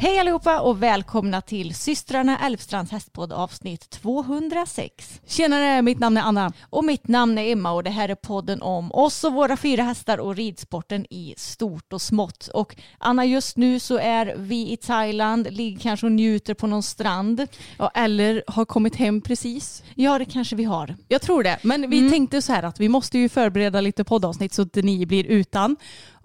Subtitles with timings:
[0.00, 5.20] Hej allihopa och välkomna till systrarna Älvstrands hästpodd avsnitt 206.
[5.26, 6.52] Tjenare, mitt namn är Anna.
[6.70, 9.82] Och mitt namn är Emma och det här är podden om oss och våra fyra
[9.82, 12.48] hästar och ridsporten i stort och smått.
[12.54, 16.82] Och Anna, just nu så är vi i Thailand, ligger kanske och njuter på någon
[16.82, 17.46] strand.
[17.78, 19.82] Ja, eller har kommit hem precis.
[19.94, 20.96] Ja, det kanske vi har.
[21.08, 21.58] Jag tror det.
[21.62, 25.06] Men vi tänkte så här att vi måste ju förbereda lite poddavsnitt så att ni
[25.06, 25.76] blir utan.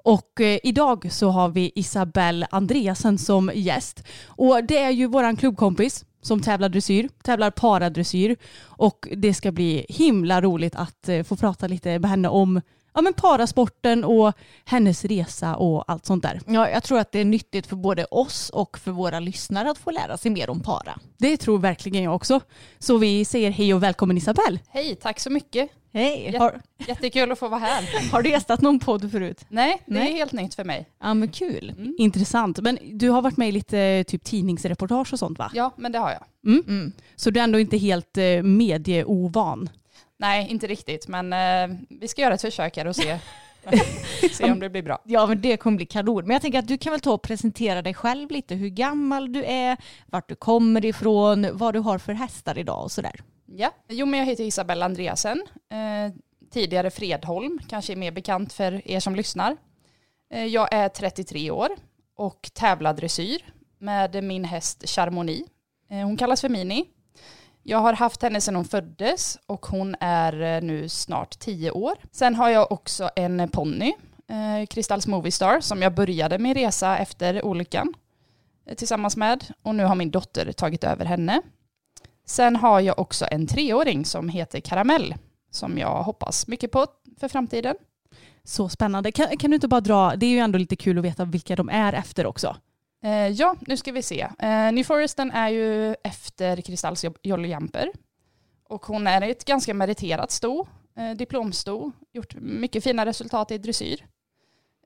[0.04, 4.04] Och eh, idag så har vi Isabelle Andreasen som gäst.
[4.28, 8.36] Och det är ju våran klubbkompis som tävlar dressyr, tävlar paradressyr.
[8.64, 12.62] Och det ska bli himla roligt att eh, få prata lite med henne om
[12.94, 14.34] ja, men parasporten och
[14.66, 16.42] hennes resa och allt sånt där.
[16.48, 19.78] Ja, jag tror att det är nyttigt för både oss och för våra lyssnare att
[19.78, 21.00] få lära sig mer om para.
[21.18, 22.40] Det tror verkligen jag också.
[22.80, 24.60] Så vi säger hej och välkommen Isabelle.
[24.70, 25.70] Hej, tack så mycket.
[25.94, 26.38] Hej!
[26.38, 28.10] Har, Jättekul att få vara här.
[28.12, 29.46] har du gästat någon podd förut?
[29.50, 30.12] Nej, det Nej.
[30.12, 30.90] är helt nytt för mig.
[31.02, 31.70] Ja men kul.
[31.78, 31.96] Mm.
[31.98, 32.60] Intressant.
[32.60, 35.52] Men du har varit med i lite typ tidningsreportage och sånt va?
[35.54, 36.54] Ja, men det har jag.
[36.54, 36.92] Mm.
[37.16, 39.70] Så du är ändå inte helt eh, medieovan?
[40.18, 43.18] Nej, inte riktigt, men eh, vi ska göra ett försök här och se,
[44.32, 45.00] se om det blir bra.
[45.06, 46.24] Ja, men det kommer bli kanon.
[46.24, 49.34] Men jag tänker att du kan väl ta och presentera dig själv lite, hur gammal
[49.34, 53.22] du är, vart du kommer ifrån, vad du har för hästar idag och sådär.
[53.56, 55.44] Ja, jo men jag heter Isabella Andreasen.
[55.72, 56.14] Eh,
[56.52, 59.58] tidigare Fredholm, kanske är mer bekant för er som lyssnar.
[60.34, 61.70] Eh, jag är 33 år
[62.16, 65.46] och tävlar dressyr med min häst Charmoni.
[65.90, 66.86] Eh, hon kallas för Mini.
[67.64, 71.96] Jag har haft henne sedan hon föddes och hon är eh, nu snart 10 år.
[72.12, 73.94] Sen har jag också en ponny,
[74.30, 77.94] eh, Kristalls Movie Star, som jag började min resa efter olyckan
[78.66, 79.46] eh, tillsammans med.
[79.62, 81.42] Och nu har min dotter tagit över henne.
[82.26, 85.16] Sen har jag också en treåring som heter Karamell
[85.52, 86.88] som jag hoppas mycket på
[87.20, 87.76] för framtiden.
[88.44, 89.12] Så spännande.
[89.12, 91.56] Kan, kan du inte bara dra, det är ju ändå lite kul att veta vilka
[91.56, 92.56] de är efter också.
[93.04, 94.22] Eh, ja, nu ska vi se.
[94.40, 97.92] Eh, New Foresten är ju efter Kristalls Jolly Jumper.
[98.70, 100.68] Och hon är ett ganska meriterat sto,
[100.98, 104.06] eh, diplomsto, gjort mycket fina resultat i dressyr.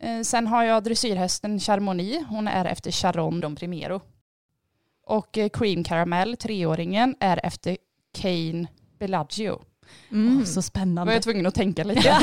[0.02, 4.02] Eh, sen har jag dressyrhästen Charmoni, hon är efter Charon Dom Primero.
[5.08, 7.78] Och eh, Cream Caramel, treåringen, är efter
[8.22, 8.68] Kane
[9.00, 9.62] Bellagio.
[10.12, 11.14] Åh, så Då var spännande.
[11.14, 12.02] jag tvungen att tänka lite.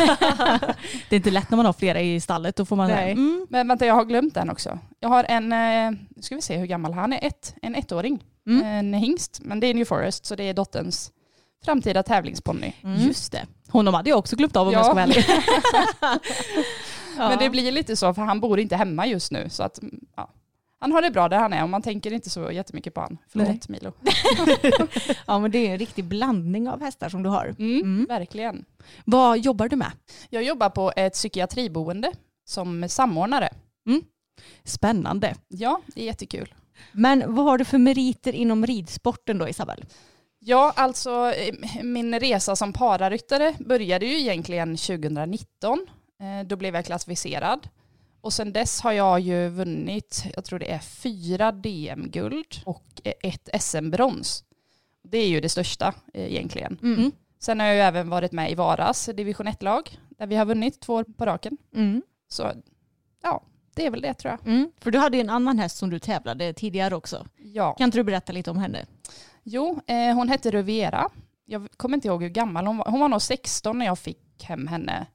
[1.09, 2.57] det är inte lätt när man har flera i stallet.
[2.57, 3.13] Då får man Nej.
[3.13, 4.79] Mm, Men vänta, jag har glömt den också.
[5.01, 8.25] Jag har en, eh, nu ska vi se hur gammal han är, ett, en ettåring.
[8.47, 8.67] Mm.
[8.67, 11.13] En hingst, men det är New Forest, så det är dotterns
[11.65, 12.73] framtida tävlingsponny.
[12.99, 13.47] Just det.
[13.69, 14.79] Honom hade jag också glömt av om Ja.
[14.79, 15.25] jag ska vara ärlig.
[17.19, 19.49] Men det blir lite så, för han bor inte hemma just nu.
[19.51, 20.31] Så att, mm, ja.
[20.85, 23.19] Han har det bra där han är och man tänker inte så jättemycket på han.
[23.29, 23.93] Förlåt Milo.
[25.27, 27.55] Ja, men det är en riktig blandning av hästar som du har.
[27.59, 28.65] Mm, Verkligen.
[29.05, 29.91] Vad jobbar du med?
[30.31, 32.13] Jag jobbar på ett psykiatriboende
[32.45, 33.49] som samordnare.
[34.65, 35.35] Spännande.
[35.49, 36.55] Ja, det är jättekul.
[36.93, 39.85] Men vad har du för meriter inom ridsporten då, Isabel?
[40.39, 45.87] Ja, alltså eh, min resa som pararyttare började ju egentligen 2019.
[46.21, 47.69] Eh, Då blev jag klassificerad.
[48.25, 53.49] Och sen dess har jag ju vunnit, jag tror det är fyra DM-guld och ett
[53.63, 54.45] SM-brons.
[55.03, 56.79] Det är ju det största eh, egentligen.
[56.83, 57.13] Mm.
[57.39, 60.81] Sen har jag ju även varit med i Varas division 1-lag där vi har vunnit
[60.81, 61.57] två år på raken.
[61.75, 62.03] Mm.
[62.29, 62.53] Så
[63.23, 63.43] ja,
[63.75, 64.55] det är väl det tror jag.
[64.55, 64.71] Mm.
[64.81, 67.27] För du hade ju en annan häst som du tävlade tidigare också.
[67.37, 67.73] Ja.
[67.73, 68.87] Kan inte du berätta lite om henne?
[69.43, 71.11] Jo, eh, hon hette Riviera
[71.45, 72.91] jag kommer inte ihåg hur gammal hon var.
[72.91, 75.07] Hon var nog 16 när jag fick hem henne.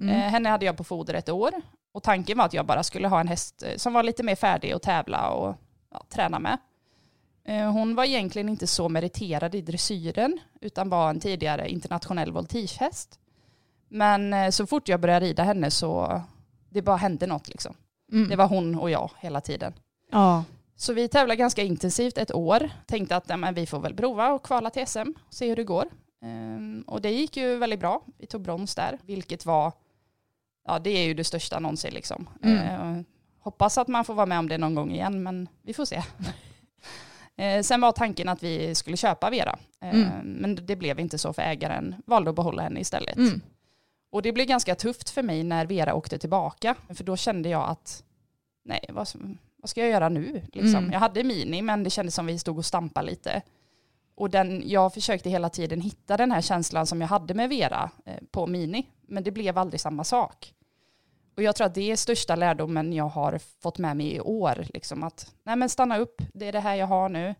[0.00, 0.14] Mm.
[0.14, 1.52] Eh, henne hade jag på foder ett år.
[1.96, 4.34] Och tanken var att jag bara skulle ha en häst eh, som var lite mer
[4.34, 5.56] färdig att tävla och
[5.92, 6.58] ja, träna med.
[7.44, 13.18] Eh, hon var egentligen inte så meriterad i dressyren utan var en tidigare internationell voltigehäst.
[13.88, 16.20] Men eh, så fort jag började rida henne så
[16.70, 17.74] det bara hände något liksom.
[18.12, 18.28] Mm.
[18.28, 19.72] Det var hon och jag hela tiden.
[20.12, 20.44] Ja.
[20.76, 22.70] Så vi tävlade ganska intensivt ett år.
[22.86, 25.88] Tänkte att men vi får väl prova och kvala till SM, se hur det går.
[26.22, 28.02] Ehm, och det gick ju väldigt bra.
[28.18, 29.72] Vi tog brons där, vilket var,
[30.66, 32.28] ja det är ju det största någonsin liksom.
[32.42, 32.58] Mm.
[32.58, 33.04] Ehm,
[33.40, 36.02] hoppas att man får vara med om det någon gång igen, men vi får se.
[37.36, 40.20] Ehm, sen var tanken att vi skulle köpa Vera, Ehm, Mm.
[40.32, 43.16] men det blev inte så för ägaren valde att behålla henne istället.
[43.16, 43.40] Mm.
[44.10, 46.74] Och det blev ganska tufft för mig när Vera åkte tillbaka.
[46.94, 48.04] För då kände jag att,
[48.64, 49.08] nej, vad,
[49.62, 50.42] vad ska jag göra nu?
[50.52, 50.74] Liksom.
[50.76, 50.92] Mm.
[50.92, 53.42] Jag hade Mini, men det kändes som vi stod och stampade lite.
[54.14, 57.90] Och den, jag försökte hela tiden hitta den här känslan som jag hade med Vera
[58.04, 58.86] eh, på Mini.
[59.08, 60.54] Men det blev aldrig samma sak.
[61.36, 64.66] Och jag tror att det är största lärdomen jag har fått med mig i år.
[64.74, 67.34] Liksom att, nej men stanna upp, det är det här jag har nu.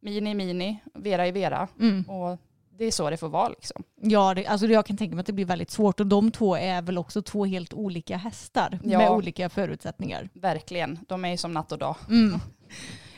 [0.00, 1.68] Mini Mini, Vera är Vera.
[1.80, 2.02] Mm.
[2.02, 2.38] Och
[2.78, 3.82] det är så det får vara liksom.
[4.00, 6.56] Ja, det, alltså jag kan tänka mig att det blir väldigt svårt och de två
[6.56, 8.98] är väl också två helt olika hästar Ja.
[8.98, 10.28] med olika förutsättningar.
[10.34, 11.96] Verkligen, de är ju som natt och dag.
[12.08, 12.40] Mm.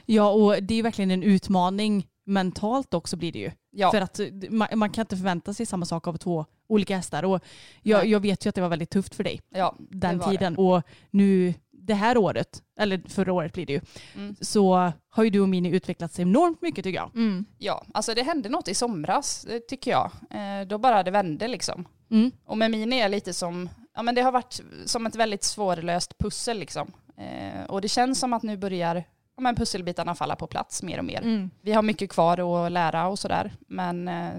[0.06, 3.50] ja, och det är verkligen en utmaning mentalt också blir det ju.
[3.70, 7.22] Ja, För att man, man kan inte förvänta sig samma sak av två olika hästar.
[7.22, 7.44] Och
[7.82, 10.32] jag, jag vet ju att det var väldigt tufft för dig ja den var det.
[10.38, 10.56] tiden.
[10.56, 13.80] Och nu det här året, eller förra året blir det ju,
[14.14, 14.36] Mm.
[14.40, 17.10] så har ju du och Mini utvecklats enormt mycket tycker jag.
[17.14, 17.44] Mm.
[17.58, 20.10] Ja, alltså det hände något i somras eh, tycker jag.
[20.30, 21.84] Eh, då bara det vände liksom.
[22.10, 22.30] Mm.
[22.44, 26.18] Och med Mini är lite som, ja men det har varit som ett väldigt svårlöst
[26.18, 26.92] pussel liksom.
[27.16, 29.02] Eh, och det känns som att nu börjar ja,
[29.40, 31.22] men pusselbitarna falla på plats mer och mer.
[31.22, 31.50] Mm.
[31.62, 34.32] Vi har mycket kvar att lära och sådär, men eh,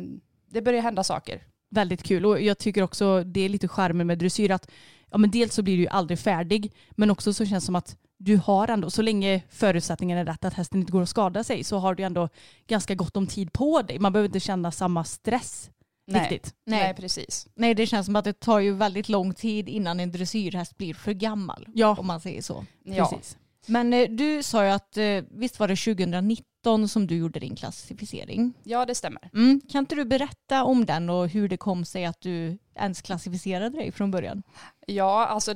[0.49, 1.43] det börjar hända saker.
[1.69, 4.71] Väldigt kul och jag tycker också det är lite charmen med dressyr att
[5.11, 7.75] ja, men dels så blir du ju aldrig färdig men också så känns det som
[7.75, 11.43] att du har ändå, så länge förutsättningarna är rätt att hästen inte går att skada
[11.43, 12.29] sig så har du ändå
[12.67, 13.99] ganska gott om tid på dig.
[13.99, 15.69] Man behöver inte känna samma stress
[16.07, 16.21] Nej.
[16.21, 16.55] riktigt.
[16.65, 16.83] Nej.
[16.83, 16.93] Nej.
[16.93, 17.47] precis.
[17.55, 20.93] Nej, det känns som att det tar ju väldigt lång tid innan en dressyrhäst blir
[20.93, 21.67] för gammal.
[21.73, 21.95] Ja.
[21.99, 22.65] Om man säger så.
[22.83, 23.09] Ja.
[23.09, 23.37] Precis.
[23.65, 27.55] Men eh, du sa ju att eh, visst var det 2019 som du gjorde din
[27.55, 28.53] klassificering?
[28.63, 29.29] ja, det stämmer.
[29.33, 29.61] Mm.
[29.69, 33.77] Kan inte du berätta om den och hur det kom sig att du ens klassificerade
[33.77, 34.43] dig från början?
[34.87, 35.55] Ja, alltså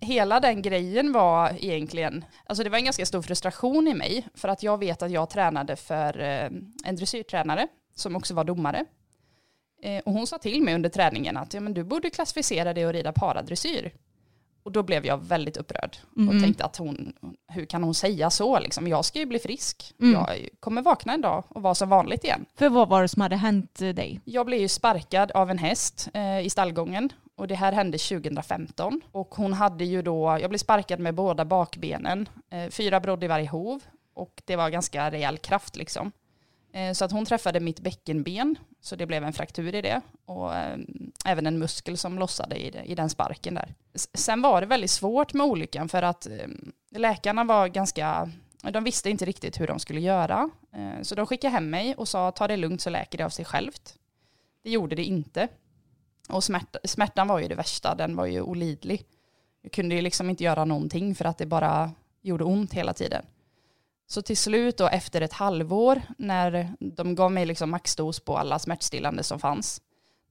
[0.00, 4.48] hela den grejen var egentligen, alltså det var en ganska stor frustration i mig för
[4.48, 6.50] att jag vet att jag tränade för eh,
[6.84, 8.84] en dressyrtränare som också var domare.
[10.04, 12.92] Och hon sa till mig under träningen att ja, men du borde klassificera dig och
[12.92, 13.92] rida paradressyr.
[14.62, 16.42] Och då blev jag väldigt upprörd och Mhm.
[16.42, 17.12] tänkte att hon,
[17.48, 18.88] hur kan hon säga så liksom?
[18.88, 19.94] Jag ska ju bli frisk.
[20.00, 20.12] Mm.
[20.12, 22.44] Jag kommer vakna en dag och vara som vanligt igen.
[22.56, 24.20] För vad var det som hade hänt dig?
[24.24, 29.00] Jag blev ju sparkad av en häst eh, i stallgången och det här hände 2015.
[29.12, 33.26] Och hon hade ju då, jag blev sparkad med båda bakbenen, eh, fyra brodd i
[33.26, 33.80] varje hov
[34.14, 36.12] och det var ganska rejäl kraft liksom.
[36.72, 40.54] Eh, så att hon träffade mitt bäckenben så det blev en fraktur i det och
[40.54, 40.78] eh,
[41.24, 43.74] även en muskel som lossade i, i den sparken där.
[44.14, 46.48] Sen var det väldigt svårt med olyckan för att eh,
[46.90, 48.30] läkarna var ganska
[48.72, 50.50] de visste inte riktigt hur de skulle göra.
[51.02, 53.44] Så de skickade hem mig och sa ta det lugnt så läker det av sig
[53.44, 53.94] självt.
[54.62, 55.48] Det gjorde det inte.
[56.28, 59.06] Och smärt, smärtan var ju det värsta, den var ju olidlig.
[59.62, 63.24] Jag kunde ju liksom inte göra någonting för att det bara gjorde ont hela tiden.
[64.12, 68.58] Så till slut då efter ett halvår när de gav mig liksom maxdos på alla
[68.58, 69.80] smärtstillande som fanns,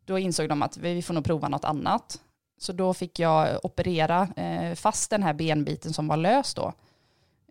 [0.06, 2.22] då insåg de att vi får nog prova något annat.
[2.58, 6.74] Så då fick jag operera eh, fast den här benbiten som var lös då.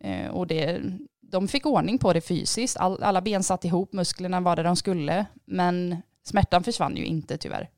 [0.00, 0.82] Eh, och det,
[1.20, 2.76] de fick ordning på det fysiskt.
[2.76, 5.26] All, alla ben satt ihop, musklerna var där de skulle.
[5.44, 7.70] Men smärtan försvann ju inte tyvärr.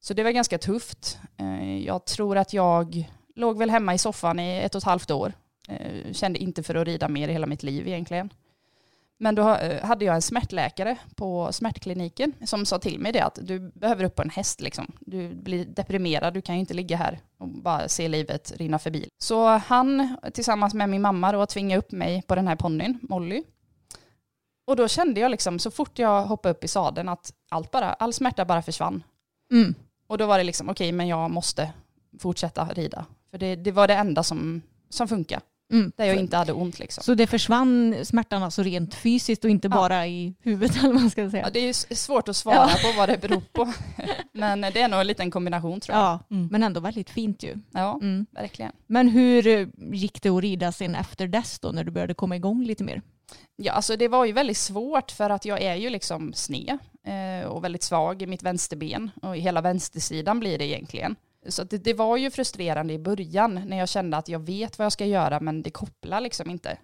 [0.00, 1.18] Så det var ganska tufft.
[1.36, 5.10] Eh, jag tror att jag låg väl hemma i soffan i ett och ett halvt
[5.10, 5.32] år.
[5.68, 8.30] Eh, kände inte för att rida mer i hela mitt liv egentligen.
[9.18, 13.38] Men då eh, hade jag en smärtläkare på smärtkliniken som sa till mig det att
[13.42, 14.92] du behöver upp på en häst liksom.
[15.00, 19.08] Du blir deprimerad, du kan ju inte ligga här och bara se livet rinna förbi.
[19.18, 23.42] Så han tillsammans med min mamma då tvingade upp mig på den här ponnyn, Molly.
[24.66, 27.92] Och då kände jag liksom så fort jag hoppade upp i sadeln att allt bara,
[27.92, 29.02] all smärta bara försvann.
[29.52, 29.74] Mm.
[30.06, 31.72] Och då var det liksom okej men jag måste
[32.18, 33.06] fortsätta rida.
[33.30, 35.42] För det, det var det enda som, som funkade.
[35.72, 35.92] Mm.
[35.96, 37.02] Där jag inte hade ont liksom.
[37.04, 39.74] Så det försvann smärtan alltså rent fysiskt och inte Ja.
[39.74, 41.42] bara i huvudet eller man ska säga?
[41.42, 42.68] Ja, det är svårt att svara Ja.
[42.92, 43.72] på vad det beror på.
[44.32, 46.04] Men det är nog en liten kombination tror jag.
[46.04, 46.48] Ja, Mm.
[46.52, 47.54] men ändå väldigt fint ju.
[47.70, 48.26] Ja, Mm.
[48.30, 48.72] verkligen.
[48.86, 52.36] Men hur eh, gick det att rida sen efter dess då när du började komma
[52.36, 53.02] igång lite mer?
[53.56, 56.78] Ja, alltså det var ju väldigt svårt för att jag är ju liksom sned.
[57.06, 61.16] eh, och väldigt svag i mitt vänsterben och i hela vänstersidan blir det egentligen.
[61.46, 64.84] Så det, det, var ju frustrerande i början när jag kände att jag vet vad
[64.84, 66.78] jag ska göra men det kopplar liksom inte.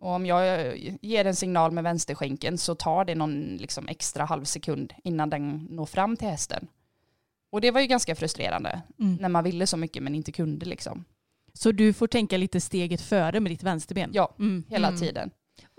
[0.00, 4.44] Och om jag ger en signal med vänsterskänken så tar det någon liksom extra halv
[4.44, 6.68] sekund innan den når fram till hästen.
[7.50, 9.16] Och det var ju ganska frustrerande mm.
[9.16, 11.04] när man ville så mycket men inte kunde liksom.
[11.52, 14.10] Så du får tänka lite steget före med ditt vänsterben?
[14.12, 14.64] Ja, mm.
[14.68, 15.00] hela mm.
[15.00, 15.30] tiden.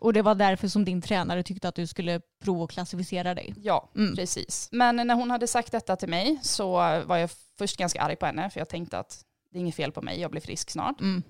[0.01, 3.53] Och det var därför som din tränare tyckte att du skulle prova att klassificera dig?
[3.57, 4.15] Ja, mm.
[4.15, 4.69] precis.
[4.71, 6.71] Men när hon hade sagt detta till mig så
[7.05, 9.91] var jag först ganska arg på henne för jag tänkte att det är inget fel
[9.91, 11.01] på mig, jag blir frisk snart.
[11.01, 11.23] Mm.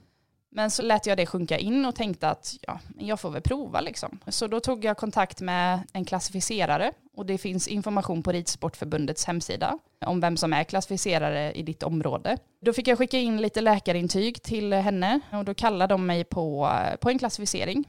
[0.52, 3.82] Men så lät jag det sjunka in och tänkte att ja, jag får väl prova
[3.82, 4.20] liksom.
[4.28, 9.78] Så då tog jag kontakt med en klassificerare och det finns information på Ridsportförbundets hemsida
[10.06, 12.38] om vem som är klassificerare i ditt område.
[12.62, 16.70] Då fick jag skicka in lite läkarintyg till henne och då kallade de mig på,
[17.00, 17.86] på en klassificering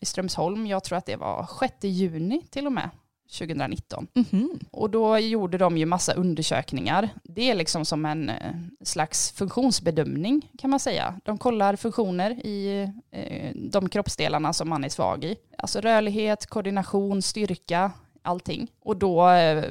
[0.00, 0.66] i Strömsholm.
[0.66, 2.90] Jag tror att det var 6 juni till och med.
[3.38, 4.06] 2019.
[4.14, 4.64] Mm -hmm.
[4.70, 7.08] Och då gjorde de ju massa undersökningar.
[7.24, 8.52] Det är liksom som en eh,
[8.84, 11.20] slags funktionsbedömning kan man säga.
[11.24, 15.36] De kollar funktioner i eh, de kroppsdelarna som man är svag i.
[15.58, 18.70] Alltså rörlighet, koordination, styrka, allting.
[18.80, 19.64] Och då eh,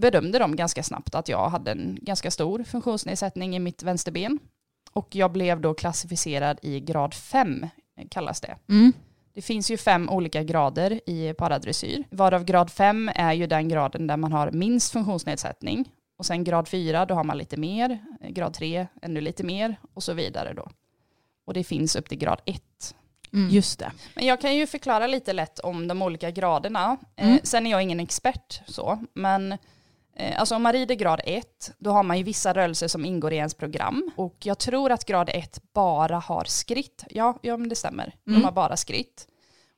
[0.00, 4.38] bedömde de ganska snabbt att jag hade en ganska stor funktionsnedsättning i mitt vänsterben.
[4.92, 7.66] Och jag blev då klassificerad i grad 5,
[8.10, 8.56] kallas det.
[8.68, 8.92] Mm.
[9.34, 14.06] Det finns ju fem olika grader i paradressyr, varav grad 5 är ju den graden
[14.06, 15.92] där man har minst funktionsnedsättning.
[16.18, 20.02] Och sen grad 4, då har man lite mer, grad 3 ännu lite mer och
[20.02, 20.68] så vidare då.
[21.46, 22.62] Och det finns upp till grad 1.
[23.32, 23.50] Mm.
[23.50, 23.92] Just det.
[24.14, 26.96] Men jag kan ju förklara lite lätt om de olika graderna.
[27.16, 27.36] Eh, mm.
[27.36, 29.58] Eh, sen är jag ingen expert så, men
[30.36, 33.36] Alltså om man rider grad 1, då har man ju vissa rörelser som ingår i
[33.36, 34.10] ens program.
[34.16, 37.04] Och jag tror att grad 1 bara har skritt.
[37.10, 38.14] Ja, ja men det stämmer.
[38.26, 38.40] Mm.
[38.40, 39.26] De har bara skritt.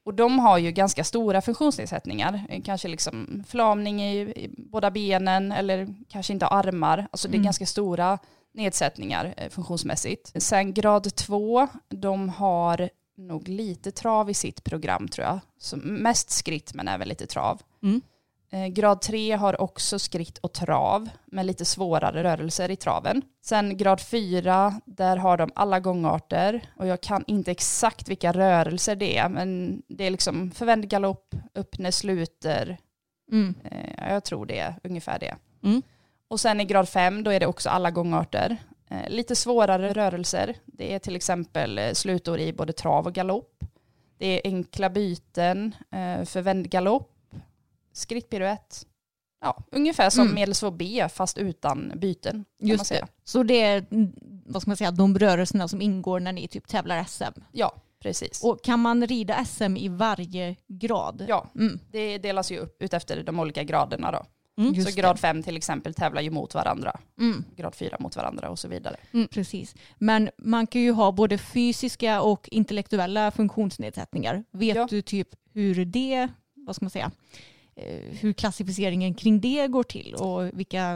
[0.05, 5.53] Och de har ju ganska stora funktionsnedsättningar, eh, kanske liksom förlamning i, i båda benen
[5.53, 7.07] eller kanske inte armar.
[7.11, 7.45] Alltså det är mm.
[7.45, 8.19] ganska stora
[8.55, 10.43] nedsättningar eh, funktionsmässigt.
[10.43, 15.41] Sen grad 2, de har nog lite trav i sitt program tror jag.
[15.59, 17.63] Så mest skritt men även lite trav.
[17.83, 18.01] Mm.
[18.53, 23.23] Eh, grad 3 har också skritt och trav med lite svårare rörelser i traven.
[23.43, 28.97] Sen grad 4, där har de alla gångarter och jag kan inte exakt vilka rörelser
[28.97, 32.79] det är men det är liksom förvänd galopp, öppne sluter.
[33.33, 33.55] Mm.
[33.65, 35.35] Eh, jag tror det är ungefär det.
[35.63, 35.83] Mm.
[36.29, 38.57] Och sen i grad 5 då är det också alla gångarter.
[38.89, 40.57] Eh, lite svårare rörelser.
[40.65, 43.65] Det är till exempel slutor i både trav och galopp.
[44.19, 45.75] Det är enkla byten,
[46.25, 47.12] förvänd galopp
[47.93, 48.87] skrittpiruett.
[49.41, 50.35] Ja, ungefär som mm.
[50.35, 52.45] medelsvår B fast utan byten.
[52.59, 53.07] Just det.
[53.25, 53.85] Så det är
[54.47, 57.41] vad ska man säga, de rörelserna som ingår när ni typ tävlar SM?
[57.53, 58.45] Ja, precis.
[58.45, 61.25] Och kan man rida SM i varje grad?
[61.29, 61.81] Ja, mm.
[61.91, 64.27] det delas ju upp utefter de olika graderna då.
[64.59, 67.01] Mm, så grad 5 till exempel tävlar ju mot varandra.
[67.21, 67.45] Mm.
[67.57, 68.97] Grad 4 mot varandra och så vidare.
[69.13, 69.75] Mm, precis.
[69.99, 74.45] Men man kan ju ha både fysiska och intellektuella funktionsnedsättningar.
[74.51, 74.87] Vet ja.
[74.91, 77.11] du typ hur det, vad ska man säga,
[78.21, 80.95] hur klassificeringen kring det går till och vilka,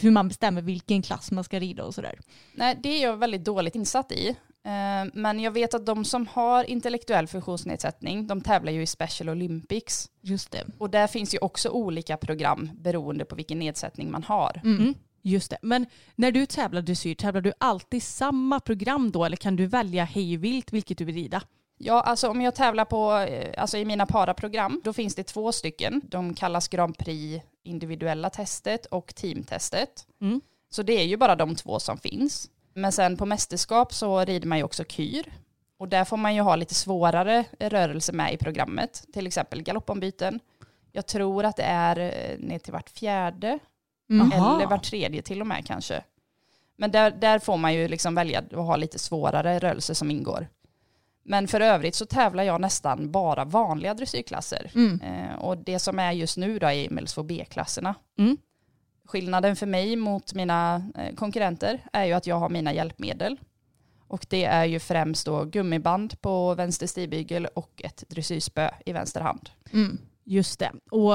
[0.00, 2.18] hur man bestämmer vilken klass man ska rida och sådär.
[2.54, 4.36] Nej, det är jag väldigt dåligt insatt i.
[4.66, 9.28] Eh, men jag vet att de som har intellektuell funktionsnedsättning, de tävlar ju i Special
[9.28, 10.10] Olympics.
[10.20, 10.64] Just det.
[10.78, 14.60] Och där finns ju också olika program beroende på vilken nedsättning man har.
[14.64, 14.78] Mm.
[14.78, 14.94] mm.
[15.22, 15.58] Just det.
[15.62, 20.04] Men när du tävlar dressyr, tävlar du alltid samma program då eller kan du välja
[20.04, 21.42] hejvilt vilket du vill rida?
[21.78, 25.52] Ja, alltså om jag tävlar på, eh, alltså i mina paraprogram, då finns det två
[25.52, 26.00] stycken.
[26.04, 30.06] De kallas Grand Prix individuella testet och teamtestet.
[30.20, 30.40] Mm.
[30.70, 32.50] Så det är ju bara de två som finns.
[32.74, 35.32] Men sen på mästerskap så rider man ju också kyr.
[35.78, 39.04] Och där får man ju ha lite svårare rörelse med i programmet.
[39.12, 40.40] Till exempel galoppombyten.
[40.92, 43.58] Jag tror att det är eh, ner till vart fjärde.
[44.10, 44.32] Mm.
[44.32, 46.02] Eller vart tredje till och med kanske.
[46.76, 50.48] Men där, där får man ju liksom välja att ha lite svårare rörelser som ingår.
[51.28, 54.70] Men för övrigt så tävlar jag nästan bara vanliga dressyrklasser.
[54.74, 55.00] Mm.
[55.00, 57.94] Eh, och det som är just nu då är medelsvår B-klasserna.
[58.18, 58.36] Mm.
[59.04, 63.38] Skillnaden för mig mot mina eh, konkurrenter är ju att jag har mina hjälpmedel.
[64.08, 69.20] Och det är ju främst då gummiband på vänster stigbygel och ett dressyrspö i vänster
[69.20, 69.50] hand.
[69.72, 69.98] Mm.
[70.24, 70.72] Just det.
[70.90, 71.12] Och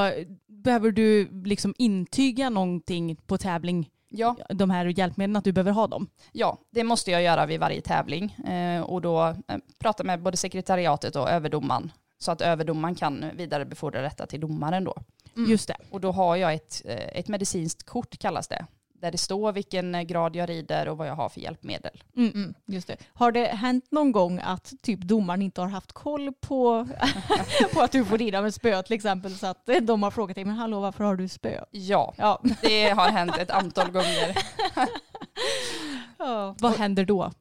[0.47, 4.35] behöver du liksom intyga någonting på tävling ja.
[4.49, 6.07] de här hjälpmedlen, att du behöver ha dem?
[6.31, 10.37] Ja, det måste jag göra vid varje tävling eh, och då eh, prata med både
[10.37, 14.95] sekretariatet och överdomaren så att överdomaren kan vidarebefordra detta till domaren då.
[15.37, 15.49] Mm.
[15.49, 15.75] Just det.
[15.89, 18.65] Och då har jag ett, eh, ett medicinskt kort kallas det.
[19.01, 22.03] Där det står vilken eh, grad jag rider och vad jag har för hjälpmedel.
[22.17, 22.97] Mm, mm, just det.
[23.13, 26.87] Har det hänt någon gång att typ domaren inte har haft koll på,
[27.73, 30.45] på att du får rida med spö till exempel så att de har frågat dig
[30.45, 31.63] men hallå varför har du spö?
[31.71, 32.41] Ja, Ja.
[32.61, 34.37] det har hänt ett antal gånger.
[36.17, 36.55] ja.
[36.59, 37.31] Vad händer då?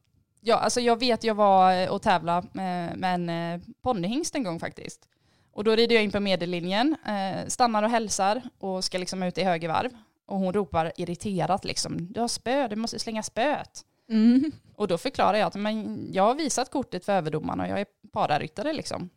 [0.40, 4.60] Ja, alltså jag vet jag var eh, och tävla med, en eh, ponnyhingst en gång
[4.60, 5.08] faktiskt.
[5.52, 9.38] Och då rider jag in på medellinjen, eh, stannar och hälsar och ska liksom ut
[9.38, 9.90] i höger varv.
[10.30, 13.84] Och hon ropar irriterat liksom, du har spö, du måste slänga spöet.
[14.10, 14.52] Mm.
[14.76, 17.86] Och då förklarar jag att men jag har visat kortet för överdomaren och jag är
[18.12, 19.10] pararyttare liksom.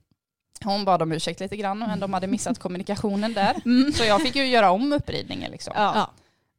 [0.64, 3.92] Hon bad om ursäkt lite grann men de hade missat kommunikationen där.
[3.98, 5.74] Så jag fick ju göra om uppridningen liksom.
[5.76, 5.94] Ja.
[5.96, 6.12] Ja.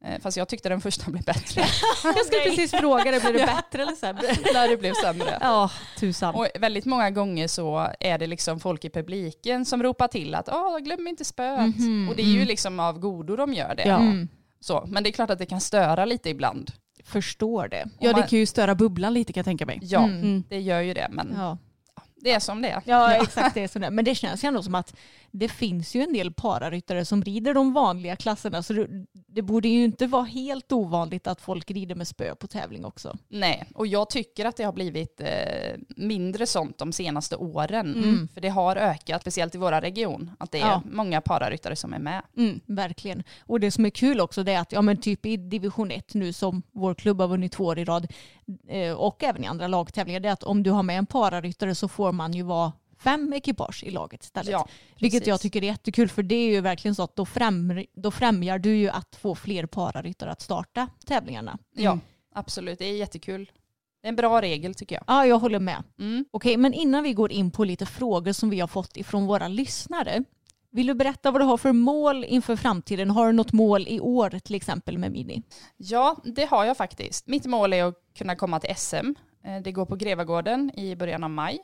[0.07, 1.61] Eh, Fast jag tyckte den första blev bättre.
[2.03, 4.21] Jag ska precis fråga dig, blir det bättre eller sämre?
[4.53, 5.37] när det blev sämre.
[5.41, 6.35] Ja, tusan.
[6.35, 10.49] Och väldigt många gånger så är det liksom folk i publiken som ropar till att
[10.49, 11.77] Åh, glöm inte spöet.
[11.77, 13.87] Mhm, och det är ju liksom av godo de gör det.
[13.87, 13.97] Ja.
[13.97, 14.27] Mm.
[14.65, 16.71] Så, men det är klart att det kan störa lite ibland.
[17.03, 17.87] Förstår det.
[17.99, 19.79] Ja, det kan ju störa bubblan lite kan jag tänka mig.
[19.81, 20.43] Ja, Mm.
[20.49, 21.07] det gör ju det.
[21.11, 21.57] Men Ja.
[22.15, 22.81] det är som det är.
[22.85, 23.89] Ja, exakt det är så det.
[23.89, 24.95] Men det känns ju ändå som att
[25.37, 28.87] det finns ju en del pararyttare som rider de vanliga klasserna så det,
[29.27, 33.17] det borde ju inte vara helt ovanligt att folk rider med spö på tävling också.
[33.27, 35.27] Nej, och jag tycker att det har blivit eh,
[35.95, 37.95] mindre sånt de senaste åren.
[37.95, 38.27] Mm.
[38.33, 40.81] För det har ökat, speciellt i våra region, att det är Ja.
[40.85, 42.21] många pararyttare som är med.
[42.37, 43.23] Mm, verkligen.
[43.39, 46.13] Och det som är kul också det är att ja, men typ i division 1
[46.13, 48.07] nu som vår klubb har vunnit två år i rad
[48.67, 51.75] eh, och även i andra lagtävlingar det är att om du har med en pararyttare
[51.75, 52.71] så får man ju vara
[53.05, 54.51] fem ekipage i laget istället.
[54.51, 54.67] Ja,
[54.99, 58.11] Vilket jag tycker är jättekul för det är ju verkligen så att då, främjar, då
[58.11, 61.57] främjar du ju att få fler pararyttare att starta tävlingarna.
[61.75, 61.99] Ja,
[62.35, 62.79] absolut.
[62.79, 63.51] Det är jättekul.
[64.01, 65.03] Det är en bra regel tycker jag.
[65.07, 65.83] Ja, jag håller med.
[65.99, 66.25] Mm.
[66.31, 69.47] Okej, men innan vi går in på lite frågor som vi har fått ifrån våra
[69.47, 70.23] lyssnare.
[70.71, 73.09] Vill du berätta vad du har för mål inför framtiden?
[73.09, 75.41] Har du något mål i år till exempel med Mini?
[75.77, 77.27] Ja, det har jag faktiskt.
[77.27, 78.95] Mitt mål är att kunna komma till SM.
[79.43, 81.59] Eh, Det går på Grevagården i början av maj.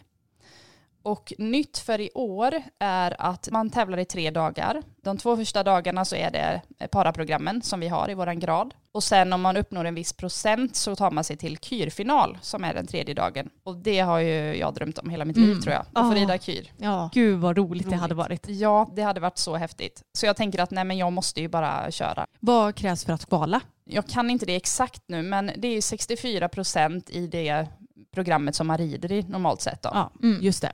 [1.04, 4.82] Och nytt för i år är att man tävlar i tre dagar.
[5.04, 8.74] De två första dagarna så är det paraprogrammen som vi har i våran grad.
[8.94, 12.64] Och sen om man uppnår en viss procent så tar man sig till kyrfinal som
[12.64, 13.50] är den tredje dagen.
[13.64, 15.62] Och det har ju jag drömt om hela mitt liv Mm.
[15.62, 15.86] tror jag.
[15.94, 16.72] Att få rida kyr.
[16.78, 18.02] Ja, Gud vad roligt, det Roligt.
[18.02, 18.46] hade varit.
[18.50, 20.02] Ja, det hade varit så häftigt.
[20.14, 22.26] Så jag tänker att nej men jag måste ju bara köra.
[22.40, 23.62] Vad krävs för att kvala?
[23.86, 27.68] Jag kan inte det exakt nu, men det är 64 procent i det
[28.14, 29.82] programmet som man rider i normalt sett.
[29.82, 29.90] Då.
[29.94, 30.42] Ja, Mm.
[30.44, 30.72] just det.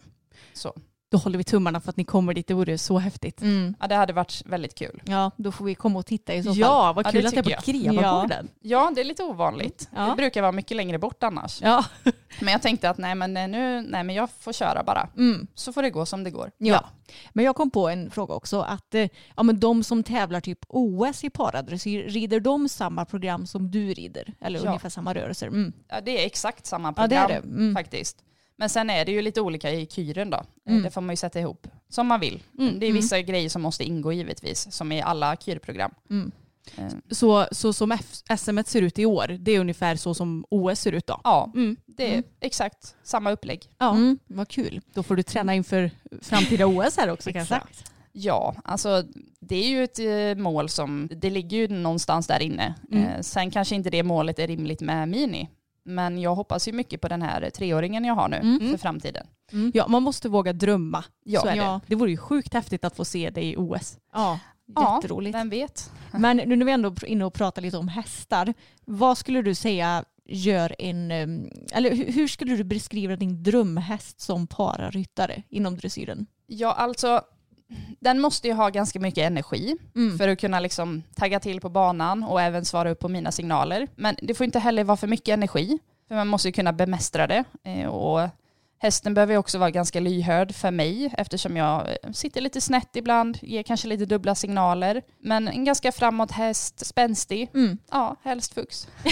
[0.57, 0.73] Så.
[1.09, 3.41] Då håller vi tummarna för att ni kommer dit, det vore så häftigt.
[3.41, 3.75] mm.
[3.79, 5.01] Ja, det hade varit väldigt kul.
[5.05, 6.57] ja, då får vi komma och titta i så fall.
[6.59, 8.47] Ja, vad Ja, kul det att det är på tycker Grevagården.
[8.59, 9.89] Ja, det är lite ovanligt.
[9.95, 10.05] Ja.
[10.09, 11.61] Det brukar vara mycket längre bort annars.
[11.61, 11.85] Ja.
[12.41, 15.09] Men jag tänkte att nej men, nu, nej, men jag får köra bara.
[15.17, 15.47] Mm.
[15.55, 16.51] Så får det gå som det går.
[16.57, 16.85] Ja.
[17.33, 18.61] Men jag kom på en fråga också.
[18.61, 23.47] Att eh, ja, men de som tävlar typ OS i paradressyr, rider de samma program
[23.47, 24.33] som du rider?
[24.41, 24.67] Eller Ja.
[24.67, 25.47] ungefär samma rörelser?
[25.47, 25.73] Mm.
[25.87, 27.47] Ja, det är exakt samma Ja, det program är det.
[27.47, 27.75] Mm.
[27.75, 28.23] faktiskt.
[28.57, 30.43] Men sen är det ju lite olika i kyren då.
[30.69, 30.83] Mm.
[30.83, 32.43] Det får man ju sätta ihop som man vill.
[32.59, 33.01] Mm, Det är mm.
[33.01, 35.91] vissa grejer som måste ingå givetvis, som i alla kyrprogram.
[36.09, 36.31] Mm.
[36.77, 40.45] Eh, Så, så som F- SM ser ut i år, det är ungefär så som
[40.49, 41.21] OS ser ut då?
[41.23, 41.75] Ja, Mm.
[41.85, 42.23] det är Mm.
[42.39, 43.69] exakt samma upplägg.
[43.77, 43.91] Ja.
[43.95, 44.19] Mm.
[44.27, 44.81] Vad kul.
[44.93, 45.91] Då får du träna inför
[46.21, 47.55] framtida OS här också kanske?
[47.55, 47.91] Exakt.
[48.11, 49.03] Ja, alltså
[49.39, 52.73] det är ju ett eh, mål som, det ligger ju någonstans där inne.
[52.91, 53.03] Mm.
[53.05, 55.49] Eh, sen kanske inte det målet är rimligt med Mini.
[55.87, 58.71] Men jag hoppas ju mycket på den här treåringen jag har nu Mm.
[58.71, 59.27] för framtiden.
[59.73, 61.03] Ja, man måste våga drömma.
[61.23, 61.41] Ja.
[61.41, 61.63] så är Ja.
[61.73, 61.79] det.
[61.87, 63.97] det vore ju sjukt häftigt att få se dig i OS.
[64.13, 64.39] Ja,
[64.75, 65.35] Ja, jätteroligt.
[65.35, 65.91] Vem vet?
[66.11, 68.53] Men nu när vi ändå är inne och pratar lite om hästar,
[68.85, 74.21] vad skulle du säga gör en, em, eller hur- hur skulle du beskriva din drömhäst
[74.21, 76.25] som pararyttare inom dressyren?
[76.47, 77.21] Ja, alltså
[77.99, 80.17] den måste ju ha ganska mycket energi Mm.
[80.17, 83.87] för att kunna liksom tagga till på banan och även svara upp på mina signaler.
[83.95, 87.27] Men det får inte heller vara för mycket energi, för man måste ju kunna bemästra
[87.27, 87.43] det.
[87.63, 88.29] Eh, Och
[88.79, 93.37] hästen behöver också vara ganska lyhörd för mig eftersom jag eh, sitter lite snett ibland,
[93.41, 95.01] ger kanske lite dubbla signaler.
[95.19, 97.77] Men en ganska framåt häst, spänstig, Mm.
[97.91, 98.87] ja, helst fux.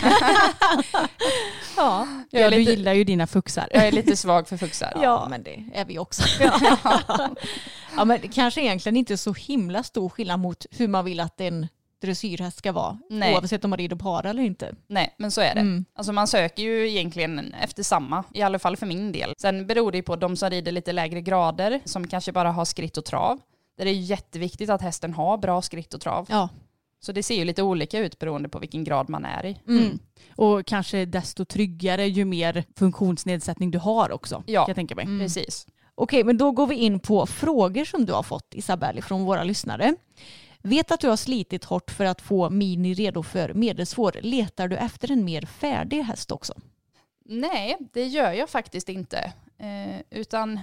[1.77, 2.07] Ja.
[2.31, 3.67] Jag Ja, du lite, gillar ju dina fuxar.
[3.71, 4.93] jag är lite svag för fuxar.
[5.01, 6.23] Ja, men det är vi också.
[7.97, 11.19] ja, men det kanske egentligen inte är så himla stor skillnad mot hur man vill
[11.19, 11.67] att en
[12.05, 12.99] dressyrhäst ska vara.
[13.09, 13.33] Nej.
[13.33, 14.75] Oavsett om man rider para eller inte.
[14.87, 15.61] Nej, men så är det.
[15.61, 15.85] Mm.
[15.95, 19.33] Alltså man söker ju egentligen efter samma, i alla fall för min del.
[19.37, 22.65] Sen beror det ju på de som rider lite lägre grader, som kanske bara har
[22.65, 23.39] skritt och trav.
[23.77, 26.25] Där det är jätteviktigt att hästen har bra skritt och trav.
[26.29, 26.49] Ja.
[26.99, 29.59] Så det ser ju lite olika ut beroende på vilken grad man är i.
[29.67, 29.99] Mm.
[30.35, 34.43] Och kanske desto tryggare ju mer funktionsnedsättning du har också.
[34.45, 34.65] Ja.
[34.67, 35.05] Jag tänka mig.
[35.05, 35.19] Mm.
[35.19, 35.67] Precis.
[35.95, 39.43] Okej, men då går vi in på frågor som du har fått Isabelle från våra
[39.43, 39.95] lyssnare.
[40.65, 44.17] Vet att du har slitit hårt för att få Mini redo för medelsvår.
[44.21, 46.53] Letar du efter en mer färdig häst också?
[47.25, 49.33] Nej, det gör jag faktiskt inte.
[49.57, 50.59] Eh, utan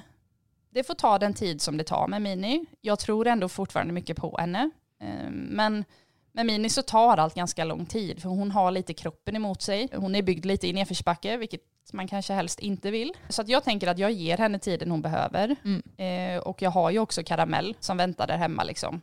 [0.70, 2.64] det får ta den tid som det tar med Mini.
[2.80, 4.70] Jag tror ändå fortfarande mycket på henne.
[5.00, 5.84] Eh, men
[6.32, 9.88] med Mini så tar allt ganska lång tid för hon har lite kroppen emot sig.
[9.94, 11.62] Hon är byggd lite i nedförsbacke vilket
[11.92, 13.12] man kanske helst inte vill.
[13.28, 15.56] Så jag tänker att jag ger henne tiden hon behöver.
[15.64, 15.82] Mm.
[15.96, 19.00] Eh, och jag har ju också Karamell som väntar där hemma liksom.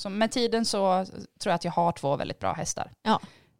[0.00, 1.04] Så med tiden så
[1.40, 2.92] tror jag att jag har två väldigt bra hästar.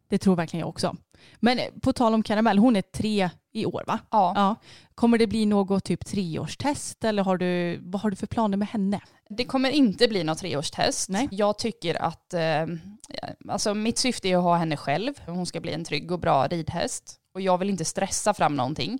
[0.09, 0.95] Det tror verkligen jag också.
[1.39, 3.99] Men på tal om Karamell, hon är tre i år va?
[4.11, 4.33] Ja.
[4.35, 4.55] Ja.
[4.95, 8.67] Kommer det bli något typ treårstest eller har du, vad har du för planer med
[8.67, 8.99] henne?
[9.29, 11.09] Det kommer inte bli något treårstest.
[11.09, 11.27] Nej.
[11.31, 12.65] Jag tycker att, eh,
[13.49, 15.13] alltså mitt syfte är att ha henne själv.
[15.25, 17.19] Hon ska bli en trygg och bra ridhäst.
[17.33, 18.99] Och jag vill inte stressa fram någonting.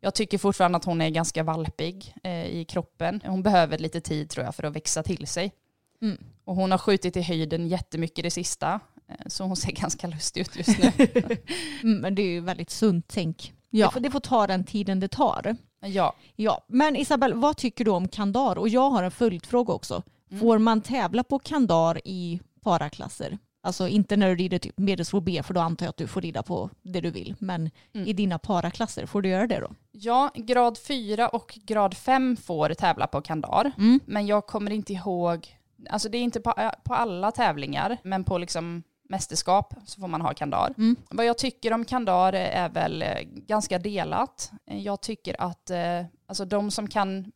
[0.00, 3.22] Jag tycker fortfarande att hon är ganska valpig eh, i kroppen.
[3.24, 5.52] Hon behöver lite tid tror jag för att växa till sig.
[6.02, 6.18] Mm.
[6.44, 8.80] Och hon har skjutit i höjden jättemycket det sista.
[9.08, 10.92] Eh, så hon ser ganska lustig ut just nu.
[11.82, 13.52] Mm, men det är ju väldigt sunt tänk.
[13.70, 13.86] Ja.
[13.86, 15.56] Det, får, det får ta den tiden det tar.
[15.80, 18.58] ja, Ja, men Isabel, vad tycker du om kandar?
[18.58, 20.02] Och jag har en följdfråga också.
[20.30, 20.40] Mm.
[20.40, 23.38] Får man tävla på kandar i paraklasser?
[23.62, 26.20] Alltså inte när du rider typ medelsvår B för då antar jag att du får
[26.20, 27.34] rida på det du vill.
[27.38, 28.06] Men Mm.
[28.08, 29.70] i dina paraklasser, får du göra det då?
[29.92, 33.72] Ja, grad 4 och grad 5 får tävla på kandar.
[33.78, 34.00] Mm.
[34.06, 35.46] Men jag kommer inte ihåg,
[35.90, 40.20] alltså det är inte på, på alla tävlingar, men på liksom mästerskap så får man
[40.20, 40.74] ha kandar.
[40.78, 40.96] Mm.
[41.10, 44.50] Vad jag tycker om kandar är väl eh, ganska delat.
[44.70, 47.32] Eh, Jag tycker att eh, alltså de som kan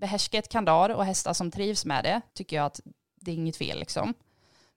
[0.00, 2.80] behärska ett kandar och hästar som trivs med det, tycker jag att
[3.20, 4.14] det är inget fel liksom.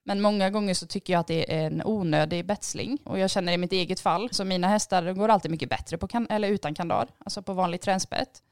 [0.04, 2.98] Men många gånger så tycker jag att det är en onödig betsling.
[3.04, 6.08] Och jag känner i mitt eget fall, så mina hästar går alltid mycket bättre på
[6.08, 8.42] kan- eller utan kandar, alltså på vanlig tränspett.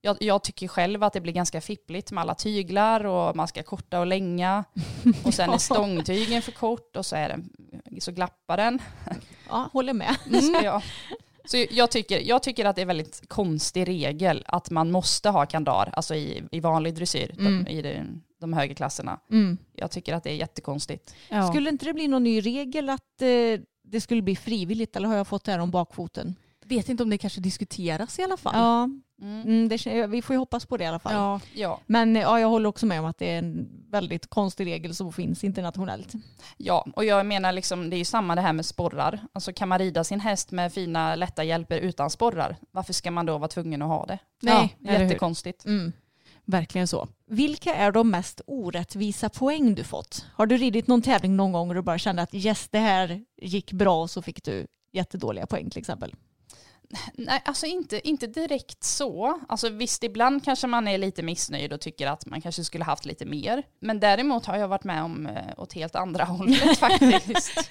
[0.00, 3.62] Jag, jag tycker själv att det blir ganska fippligt med alla tyglar och man ska
[3.62, 4.64] korta och länga.
[5.24, 7.50] Och sen är stångtygen för kort och så, är den,
[8.00, 8.78] så glappar den.
[9.48, 10.16] Ja, håller med.
[10.30, 10.82] Så, ja.
[11.44, 15.46] så jag, tycker, jag tycker att det är väldigt konstig regel att man måste ha
[15.46, 17.64] kandar, alltså i, i vanlig dressyr, Mm.
[17.64, 19.20] de, i de, de högre klasserna.
[19.30, 19.58] Mm.
[19.72, 21.14] Jag tycker att det är jättekonstigt.
[21.28, 21.48] Ja.
[21.48, 25.16] Skulle inte det bli någon ny regel att eh, det skulle bli frivilligt eller har
[25.16, 26.34] jag fått det här om bakfoten?
[26.64, 28.54] Vet inte om det kanske diskuteras i alla fall.
[28.56, 28.88] Ja,
[29.22, 29.42] Mm.
[29.42, 31.12] mm, det, vi får ju hoppas på det i alla fall.
[31.14, 31.40] Ja.
[31.54, 31.80] Ja.
[31.86, 35.12] Men ja, jag håller också med om att det är en väldigt konstig regel som
[35.12, 36.12] finns internationellt.
[36.56, 39.20] Ja, och jag menar liksom, det är ju samma det här med sporrar.
[39.32, 43.26] Alltså kan man rida sin häst med fina lätta hjälper utan sporrar, varför ska man
[43.26, 44.18] då vara tvungen att ha det?
[44.42, 45.64] Nej, ja, jättekonstigt.
[45.64, 45.92] Mm.
[46.44, 47.08] Verkligen så.
[47.26, 50.26] Vilka är de mest orättvisa poäng du fått?
[50.32, 53.24] Har du ridit någon tävling någon gång och du bara kände att yes, det här
[53.36, 56.14] gick bra och så fick du jättedåliga poäng till exempel?
[57.14, 59.40] Nej, alltså inte, inte direkt så.
[59.48, 63.04] Alltså visst, ibland kanske man är lite missnöjd och tycker att man kanske skulle haft
[63.04, 63.62] lite mer.
[63.80, 67.70] Men däremot har jag varit med om eh, åt helt andra hållet faktiskt.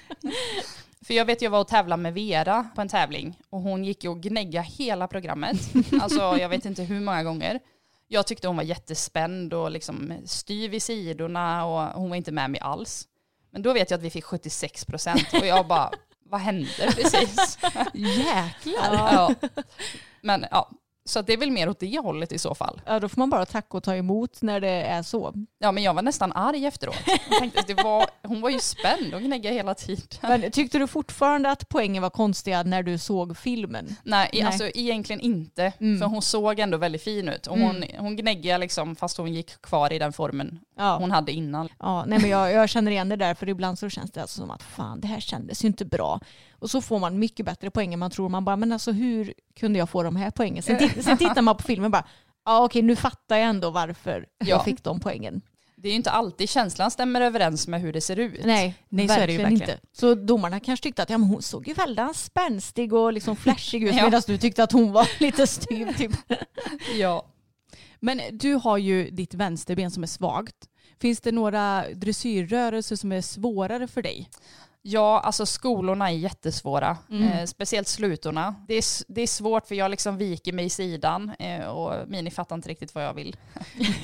[1.06, 4.04] För jag vet jag var och tävlade med Vera på en tävling och hon gick
[4.04, 5.56] ju och gnägga hela programmet.
[6.00, 7.60] Alltså jag vet inte hur många gånger.
[8.08, 12.50] Jag tyckte hon var jättespänd och liksom styv i sidorna och hon var inte med
[12.50, 13.08] mig alls.
[13.50, 15.90] Men då vet jag att vi fick 76 procent och jag bara,
[16.30, 17.58] vad hände precis?
[17.94, 18.94] Jäklar.
[19.12, 19.34] Ja.
[20.20, 20.70] Men ja,
[21.06, 22.80] så att det är väl mer åt det hållet i så fall.
[22.86, 25.32] Ja, då får man bara tacka och ta emot när det är så.
[25.58, 26.96] Ja, men jag var nästan arg efteråt.
[27.30, 30.04] Jag tänkte det var, hon var ju spänd och gnäggade hela tiden.
[30.22, 33.96] Men tyckte du fortfarande att poängen var konstiga när du såg filmen?
[34.02, 34.42] Nej, Nej.
[34.42, 35.72] alltså egentligen inte.
[35.80, 35.98] Mm.
[36.00, 37.46] För hon såg ändå väldigt fin ut.
[37.46, 40.96] Och hon, hon gnäggade liksom fast hon gick kvar i den formen Ja.
[40.96, 41.68] hon hade innan.
[41.78, 44.40] Ja, nej men jag, jag känner igen det där för ibland så känns det alltså
[44.40, 46.20] som att fan det här kändes ju inte bra.
[46.58, 48.28] Och så får man mycket bättre poäng än man tror.
[48.28, 50.62] Man bara men alltså hur kunde jag få de här poängen?
[50.62, 52.06] Sen, titt, sen tittar man på filmen och bara
[52.44, 54.46] ja okej nu fattar jag ändå varför Ja.
[54.46, 55.40] jag fick de poängen.
[55.78, 58.40] Det är ju inte alltid känslan stämmer överens med hur det ser ut.
[58.44, 59.62] Nej, Nej, så är det ju verkligen.
[59.62, 59.78] inte.
[59.92, 63.82] Så domarna kanske tyckte att ja, men hon såg ju väldigt spänstig och liksom flashig
[63.84, 64.04] ut Ja.
[64.04, 65.96] medan du tyckte att hon var lite styv.
[65.96, 66.12] Typ.
[66.98, 67.26] Ja.
[68.00, 70.56] Men du har ju ditt vänsterben som är svagt.
[71.00, 74.28] Finns det några dressyrrörelser som är svårare för dig?
[74.88, 76.96] Ja, alltså skolorna är jättesvåra.
[77.10, 77.22] Mm.
[77.22, 78.54] Eh, speciellt slutorna.
[78.68, 82.30] Det är, det är svårt för jag liksom viker mig i sidan eh, och Mini
[82.30, 83.36] fattar inte riktigt vad jag vill.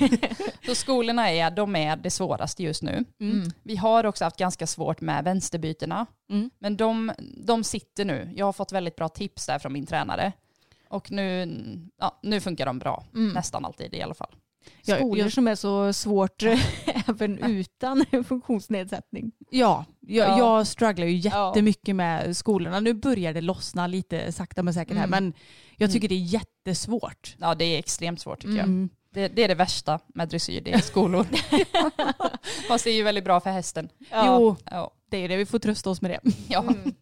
[0.66, 3.04] Så skolorna är, de är det svåraste just nu.
[3.20, 3.50] Mm.
[3.62, 6.06] Vi har också haft ganska svårt med vänsterbytena.
[6.30, 6.50] Mm.
[6.58, 8.32] Men de, de sitter nu.
[8.36, 10.32] Jag har fått väldigt bra tips där från min tränare.
[10.88, 11.48] Och nu,
[11.98, 13.04] ja, nu funkar de bra.
[13.14, 13.32] Mm.
[13.32, 14.34] Nästan alltid i alla fall.
[14.82, 16.42] Skolor som är så svårt
[17.06, 19.32] även utan funktionsnedsättning.
[19.50, 20.38] Ja, jag, Ja.
[20.38, 22.80] jag strugglar ju jättemycket med skolorna.
[22.80, 25.24] Nu börjar det lossna lite sakta men säkert här Mm.
[25.24, 25.32] men
[25.76, 27.36] jag tycker det är jättesvårt.
[27.38, 28.88] Ja, det är extremt svårt tycker jag.
[29.14, 31.26] Det, det är det värsta med dressyr, det är skolor.
[32.68, 33.88] Fast det är ju väldigt bra för hästen.
[34.12, 34.92] Jo, Ja.
[35.10, 35.36] det är det.
[35.36, 36.20] Vi får trösta oss med det.
[36.48, 36.60] Ja.
[36.62, 36.94] Mm.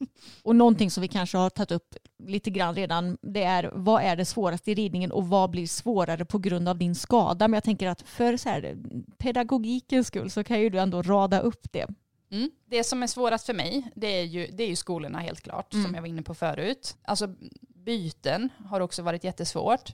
[0.42, 1.94] Och någonting som vi kanske har tagit upp
[2.26, 6.24] lite grann redan, det är vad är det svåraste i ridningen och vad blir svårare
[6.24, 7.48] på grund av din skada?
[7.48, 8.76] Men jag tänker att för så här,
[9.18, 11.86] pedagogikens skull så kan ju du ändå rada upp det.
[12.32, 12.50] Mm.
[12.66, 15.72] Det som är svårast för mig, det är ju, det är ju skolorna helt klart,
[15.74, 15.84] Mm.
[15.86, 16.96] som jag var inne på förut.
[17.02, 17.34] Alltså
[17.74, 19.92] byten har också varit jättesvårt.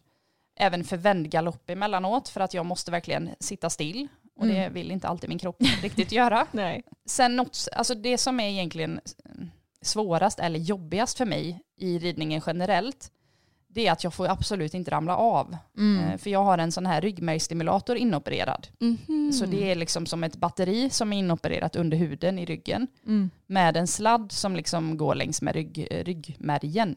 [0.57, 4.09] Även för vändgalopp emellanåt, för att jag måste verkligen sitta still.
[4.37, 6.47] Och det vill inte alltid min kropp riktigt göra.
[6.53, 6.83] Nej.
[7.07, 9.01] Sen något, alltså det som är egentligen
[9.83, 13.11] svårast eller jobbigast för mig i ridningen generellt,
[13.77, 15.57] det är att jag får absolut inte ramla av.
[16.13, 18.67] Eh, För jag har en sån här ryggmärgsstimulator inopererad.
[19.33, 22.87] Så det är liksom som ett batteri som är inopererat under huden i ryggen.
[23.47, 26.97] Med en sladd som liksom går längs med rygg, eh, ryggmärgen.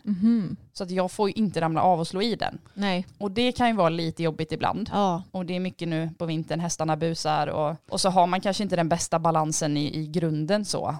[0.73, 2.57] Så att jag får inte ramla av och slå i den.
[2.73, 3.05] Nej.
[3.17, 4.89] Och det kan ju vara lite jobbigt ibland.
[4.93, 5.23] Ja.
[5.31, 8.63] Och det är mycket nu på vintern, hästarna busar och, och så har man kanske
[8.63, 10.95] inte den bästa balansen i, i grunden så.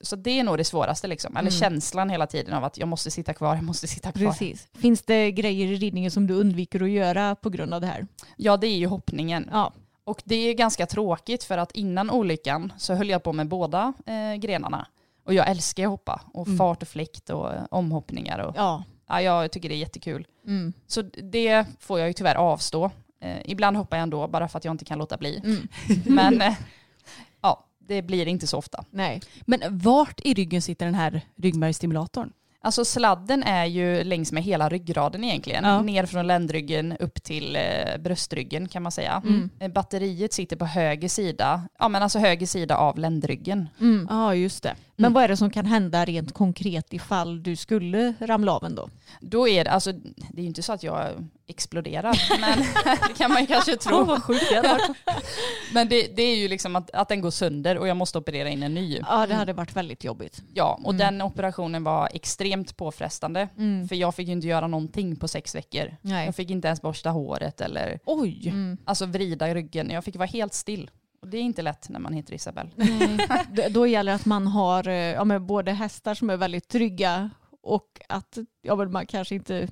[0.00, 1.36] Så det är nog det svåraste liksom.
[1.36, 4.30] Eller känslan hela tiden av att jag måste sitta kvar, jag måste sitta kvar.
[4.30, 4.68] Precis.
[4.74, 8.06] Finns det grejer i ridningen som du undviker att göra på grund av det här?
[8.36, 9.48] Ja det är ju hoppningen.
[9.52, 9.72] Ja.
[10.04, 13.92] Och det är ganska tråkigt för att innan olyckan så höll jag på med båda
[14.06, 14.86] eh, grenarna.
[15.24, 18.38] Och jag älskar att hoppa och fart och fläkt och eh, omhoppningar.
[18.38, 18.84] Och, Ja.
[19.08, 20.26] ja, jag tycker det är jättekul.
[20.46, 20.72] Mm.
[20.86, 22.90] Så det får jag ju tyvärr avstå.
[23.20, 25.40] Eh, ibland hoppar jag ändå bara för att jag inte kan låta bli.
[25.44, 25.68] Mm.
[26.06, 26.54] Men eh,
[27.88, 28.84] det blir inte så ofta.
[28.90, 29.20] Nej.
[29.40, 32.32] Men vart i ryggen sitter den här ryggmärgsstimulatorn?
[32.62, 35.64] Alltså sladden är ju längs med hela ryggraden egentligen.
[35.64, 35.82] Ja.
[35.82, 39.22] Ner från ländryggen upp till eh, bröstryggen kan man säga.
[39.60, 43.68] Eh, Batteriet sitter på höger sida, ja men alltså höger sida av ländryggen.
[43.80, 44.06] Mm.
[44.10, 44.74] Ja, just det.
[45.00, 48.88] Men vad är det som kan hända rent konkret ifall du skulle ramla av ändå?
[49.20, 51.08] Då är det, alltså det är ju inte så att jag
[51.46, 52.58] exploderar, men
[53.08, 54.04] det kan man ju kanske tro.
[54.04, 54.96] vad det hade varit.
[55.74, 58.48] Men det, det är ju liksom att, att den går sönder och jag måste operera
[58.48, 59.00] in en ny.
[59.08, 60.42] Ja, det hade varit väldigt jobbigt.
[60.54, 60.98] Ja, och Mm.
[60.98, 63.48] den operationen var extremt påfrestande.
[63.88, 65.96] För jag fick ju inte göra någonting på sex veckor.
[66.02, 66.24] Nej.
[66.26, 68.48] Jag fick inte ens borsta håret eller Oj.
[68.48, 68.76] Mm.
[68.84, 69.90] alltså vrida ryggen.
[69.90, 70.90] Jag fick vara helt still.
[71.22, 72.70] Och det är inte lätt när man heter Isabelle.
[73.52, 76.68] Då- Då gäller det att man har eh, ja, men både hästar som är väldigt
[76.68, 77.30] trygga
[77.62, 79.68] och att ja, men man kanske inte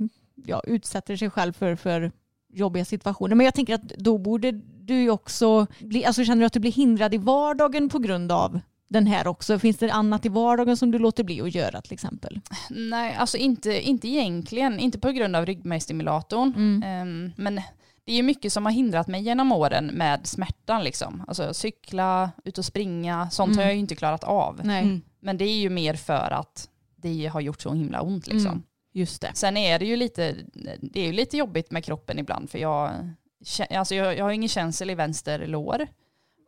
[0.47, 2.13] ja, utsätter sig själv för, för
[2.53, 3.35] jobbiga situationer.
[3.35, 6.61] Men jag tänker att då borde du ju också bli, alltså känner du att du
[6.61, 9.59] blir hindrad i vardagen på grund av den här också?
[9.59, 12.41] Finns det annat i vardagen som du låter bli att göra till exempel?
[12.71, 14.79] Nej, alltså inte, inte egentligen.
[14.79, 16.53] Inte på grund av ryggmärgsstimulatorn.
[16.57, 17.33] Mm.
[17.37, 17.61] Men
[18.09, 20.85] det är ju mycket som har hindrat mig genom åren med smärtan.
[20.85, 21.25] Liksom.
[21.29, 24.61] Alltså cykla, ut och springa, sånt har jag ju inte klarat av.
[24.65, 24.83] Nej.
[24.83, 25.03] Mm.
[25.21, 28.27] Men det är ju mer för att det har gjort så himla ont.
[28.27, 28.51] Liksom.
[28.53, 28.63] Mm.
[28.93, 29.31] Just det.
[29.35, 30.35] Sen är det ju lite,
[30.81, 32.91] det är ju lite jobbigt med kroppen ibland för jag,
[33.71, 35.87] alltså jag, jag har ingen känsel i vänster lår.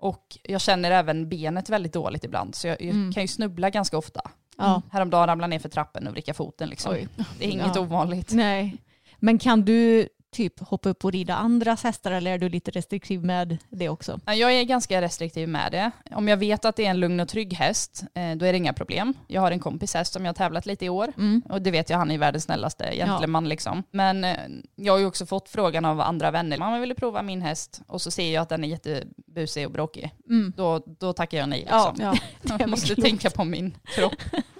[0.00, 3.12] Och jag känner även benet väldigt dåligt ibland så jag, jag Mm.
[3.12, 4.20] kan ju snubbla ganska ofta.
[4.56, 4.82] Ja.
[4.90, 6.92] Häromdagen ramlade jag ner för trappen och vricka foten liksom.
[6.94, 7.08] Oj.
[7.38, 7.80] Det är inget Ja.
[7.80, 8.32] ovanligt.
[8.32, 8.76] Nej.
[9.18, 13.24] Men kan du typ hoppa upp och rida andras hästar eller är du lite restriktiv
[13.24, 14.20] med det också?
[14.26, 15.90] Ja, Jag är ganska restriktiv med det.
[16.10, 18.56] Om jag vet att det är en lugn och trygg häst, eh, då är det
[18.56, 19.14] inga problem.
[19.26, 21.12] Jag har en kompis häst som jag har tävlat lite i år.
[21.16, 21.42] Mm.
[21.48, 23.82] Och det vet jag, han är världens snällaste gentleman liksom.
[23.90, 24.36] Men eh,
[24.76, 27.80] jag har ju också fått frågan av andra vänner, mamma vill prova min häst?
[27.86, 30.10] Och så ser jag att den är jättebusig och bråkig.
[30.28, 30.52] Mm.
[30.56, 32.18] Då, då tackar jag nej Ja, liksom.
[32.42, 32.56] ja.
[32.60, 34.14] jag måste tänka på min kropp.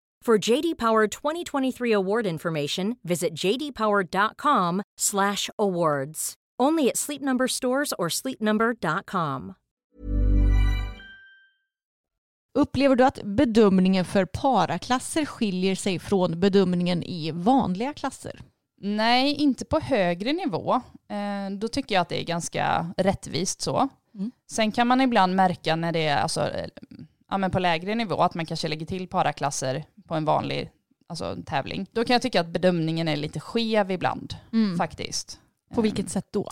[0.25, 6.33] For JD Power 2023 award information, visit jdpower.com/awards.
[6.63, 9.53] Only at Sleep Number stores or sleepnumber.com.
[12.53, 18.41] Upplever du att bedömningen för paraklasser skiljer sig från bedömningen i vanliga klasser?
[18.81, 20.73] Nej, inte på högre nivå.
[21.09, 23.89] Eh, då tycker jag att det är ganska rättvist så.
[24.15, 24.31] Mm.
[24.51, 26.67] Sen kan man ibland märka när det är alltså, eh,
[27.31, 30.71] ja, men på lägre nivå att man kanske lägger till paraklasser på en vanlig
[31.07, 31.87] alltså, tävling.
[31.91, 34.35] Då kan jag tycka att bedömningen är lite skev ibland
[34.77, 35.39] faktiskt.
[35.73, 36.49] På vilket sätt då?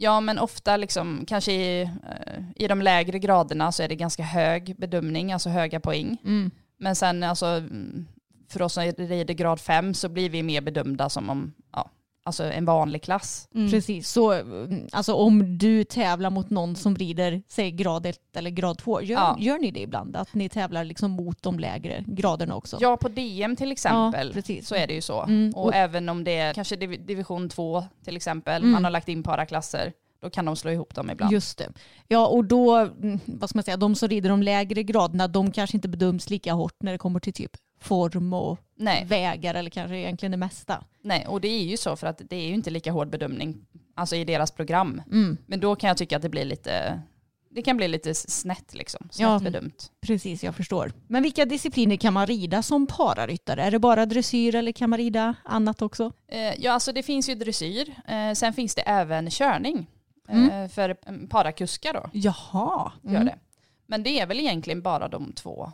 [0.00, 4.22] Ja men ofta liksom, kanske i, eh, i de lägre graderna så är det ganska
[4.22, 6.16] hög bedömning, alltså höga poäng.
[6.24, 6.50] Mm.
[6.78, 8.06] Men sen alltså, mm,
[8.48, 11.90] för oss som rider grad 5 så blir vi mer bedömda som om, ja,
[12.28, 13.48] alltså en vanlig klass.
[13.70, 18.50] Precis, så mm, alltså, om du tävlar mot någon som rider, säg grad 1 eller
[18.50, 19.36] grad 2, gör, Ja.
[19.40, 20.16] gör ni det ibland?
[20.16, 22.76] Att ni tävlar liksom mot de lägre graderna också?
[22.80, 25.22] Ja på DM till exempel Ja, så är det ju så.
[25.22, 28.70] Mm, Och, och- även om det är kanske div- division 2 till exempel, Mm.
[28.72, 31.32] man har lagt in paraklasser, då kan de slå ihop dem ibland.
[31.32, 31.72] Just det.
[32.08, 35.52] Ja, och då, mm, vad ska man säga, de som rider de lägre graderna, de
[35.52, 39.04] kanske inte bedöms lika hårt när det kommer till typ form och Nej.
[39.04, 40.84] vägar eller kanske egentligen det mesta.
[41.02, 43.66] Nej, och det är ju så för att det är ju inte lika hård bedömning
[43.94, 45.02] alltså i deras program.
[45.06, 45.36] Mm.
[45.46, 47.02] Men då kan jag tycka att det blir lite,
[47.50, 49.38] det kan bli lite snett liksom, snett Ja.
[49.38, 49.92] bedömt.
[50.06, 50.92] Precis, jag förstår.
[51.06, 53.62] Men vilka discipliner kan man rida som pararyttare?
[53.62, 56.12] Är det bara dressyr eller kan man rida annat också?
[56.28, 57.94] Eh, ja, alltså det finns ju dressyr.
[58.08, 59.86] Eh, sen finns det även körning
[60.28, 60.68] Mm.
[60.68, 62.92] för eh, parakuskar då, Jaha.
[63.02, 63.26] gör Mm.
[63.26, 63.38] det.
[63.86, 65.72] Men det är väl egentligen bara de två,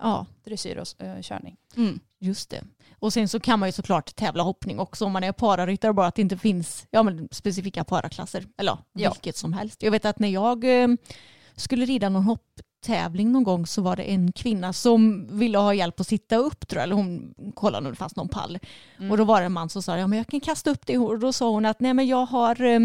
[0.00, 1.56] Ja, dressyr och eh, körning.
[1.76, 2.00] Mm.
[2.18, 2.62] just det.
[2.98, 6.06] Och sen så kan man ju såklart tävla hoppning också om man är pararyttare, bara
[6.06, 8.46] att det inte finns ja, men specifika paraklasser.
[8.58, 9.82] Eller ja, vilket som helst.
[9.82, 10.88] Jag vet att när jag eh,
[11.56, 12.24] skulle rida någon
[12.86, 16.68] hopptävling någon gång så var det en kvinna som ville ha hjälp att sitta upp
[16.68, 18.58] tror jag, eller hon kollade om det fanns någon pall.
[18.98, 19.10] Mm.
[19.10, 20.98] Och då var det en man som sa, ja men jag kan kasta upp det.
[20.98, 22.80] Och då sa hon att nej men jag har, eh,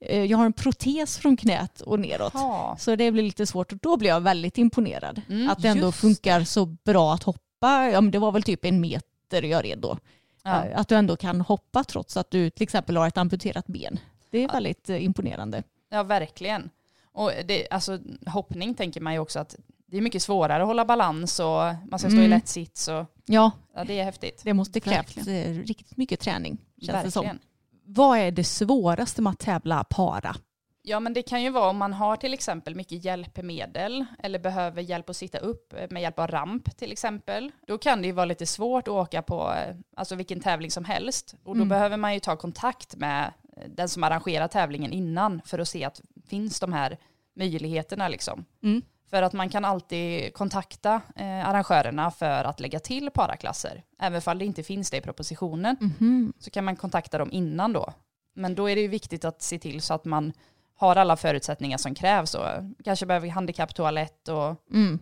[0.00, 2.32] eh, jag har en protes från knät och neråt.
[2.34, 2.76] Ja.
[2.78, 5.22] Så det blir lite svårt och då blev jag väldigt imponerad.
[5.28, 7.90] Mm, att det ändå just funkar så bra att hoppa.
[7.92, 9.98] Ja, men det var väl typ en meter jag red då.
[10.44, 10.64] Ja.
[10.64, 13.98] Eh, Att du ändå kan hoppa trots att du till exempel har ett amputerat ben.
[14.30, 15.62] Det är väldigt eh, imponerande.
[15.90, 16.70] Ja, verkligen.
[17.16, 20.84] Och det, alltså, hoppning tänker man ju också att det är mycket svårare att hålla
[20.84, 22.30] balans och man ska stå i Mm.
[22.30, 22.88] lätt sits.
[22.88, 24.40] Och, Ja, ja, det är häftigt.
[24.44, 26.58] det måste krävas eh, riktigt mycket träning.
[26.82, 27.38] Känns det som.
[27.84, 30.36] Vad är det svåraste med att tävla para?
[30.82, 34.82] Ja, men det kan ju vara om man har till exempel mycket hjälpmedel eller behöver
[34.82, 37.50] hjälp att sitta upp eh, med hjälp av ramp till exempel.
[37.66, 40.84] Då kan det ju vara lite svårt att åka på eh, alltså vilken tävling som
[40.84, 41.34] helst.
[41.44, 41.68] Och då Mm.
[41.68, 43.32] behöver man ju ta kontakt med
[43.76, 46.98] den som arrangerar tävlingen innan för att se att finns de här
[47.36, 48.44] möjligheterna liksom.
[48.62, 48.82] Mm.
[49.10, 53.82] För att man kan alltid kontakta eh, arrangörerna för att lägga till paraklasser.
[54.00, 56.32] Även om det inte finns det i propositionen Mhm.
[56.38, 57.92] så kan man kontakta dem innan då.
[58.34, 60.32] Men då är det ju viktigt att se till så att man
[60.74, 62.44] har alla förutsättningar som krävs och
[62.84, 64.98] kanske behöver handikapptoalett och Mm.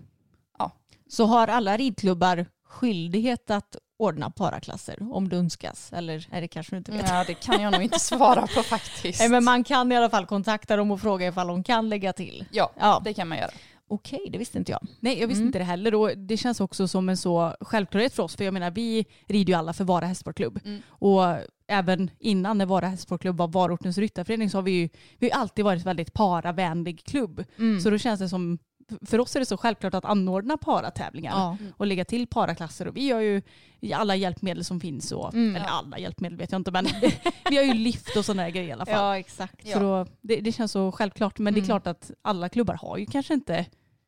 [0.58, 0.70] Ja.
[1.08, 5.92] Så har alla ridklubbar skyldighet att ordna paraklasser om det önskas?
[5.92, 7.08] Eller är det kanske du inte vet?
[7.08, 9.20] ja, det kan jag nog inte svara på faktiskt.
[9.20, 12.12] Nej, men man kan i alla fall kontakta dem och fråga ifall de kan lägga
[12.12, 12.44] till.
[12.50, 13.00] Ja, Ja.
[13.04, 13.50] det kan man göra.
[13.88, 14.86] Okej, det visste inte jag.
[15.00, 15.48] Nej, jag visste Mm.
[15.48, 15.94] inte det heller.
[15.94, 18.36] Och det känns också som en så självklarhet för oss.
[18.36, 20.60] För jag menar, vi rider ju alla för Vara hästsportklubb.
[20.64, 20.82] Mm.
[20.88, 21.22] Och
[21.68, 25.64] även innan när Vara hästsportklubb var Varortens ryttarförening så har vi ju vi har alltid
[25.64, 27.44] varit en väldigt paravänlig klubb.
[27.58, 27.80] Mm.
[27.80, 28.58] Så då känns det som,
[29.06, 31.56] för oss är det så självklart att anordna paratävlingar Ja.
[31.76, 32.88] och lägga till paraklasser.
[32.88, 33.42] Och vi har ju
[33.94, 35.12] alla hjälpmedel som finns.
[35.12, 35.56] Och, Mm.
[35.56, 36.86] Eller alla hjälpmedel vet jag inte, men
[37.50, 38.94] vi har ju lift och sådana här grejer i alla fall.
[38.94, 39.68] Ja, exakt.
[39.72, 41.38] Så då, det, det känns så självklart.
[41.38, 41.68] Men det är Mm.
[41.68, 43.66] klart att alla klubbar har ju kanske inte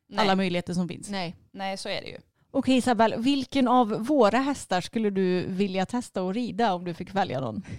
[0.08, 1.10] Nej, alla möjligheter som finns.
[1.10, 1.36] Nej.
[1.52, 2.18] nej, så är det ju.
[2.59, 7.14] Okej Isabel, vilken av våra hästar skulle du vilja testa att rida om du fick
[7.14, 7.62] välja någon?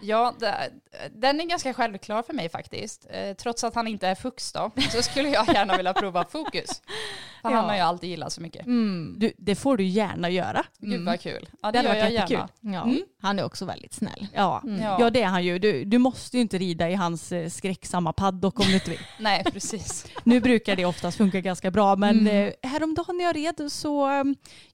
[0.00, 0.54] Ja, det,
[1.14, 3.06] den är ganska självklar för mig faktiskt.
[3.10, 6.82] Eh, trots att han inte är Fux då, så skulle jag gärna vilja prova Fokus.
[7.42, 7.56] För Ja.
[7.56, 8.66] han har jag alltid gillat så mycket.
[8.66, 9.14] Mm.
[9.18, 10.64] Du, det får du gärna göra.
[10.78, 11.48] Gud vad kul.
[11.62, 12.36] Ja, Det det, gör jag jättekul.
[12.62, 12.76] gärna.
[12.76, 13.02] Ja, Mm.
[13.22, 14.26] Han är också väldigt snäll.
[14.34, 14.60] Ja.
[14.64, 14.82] Mm.
[14.82, 14.96] Ja.
[15.00, 15.58] Ja det är han ju.
[15.58, 19.00] Du, du måste ju inte rida i hans eh, skräcksamma paddock om du inte vill.
[19.18, 20.06] Nej, precis.
[20.24, 22.46] Nu brukar det oftast funka ganska bra men Mm.
[22.62, 24.24] eh, häromdagen när jag red så eh,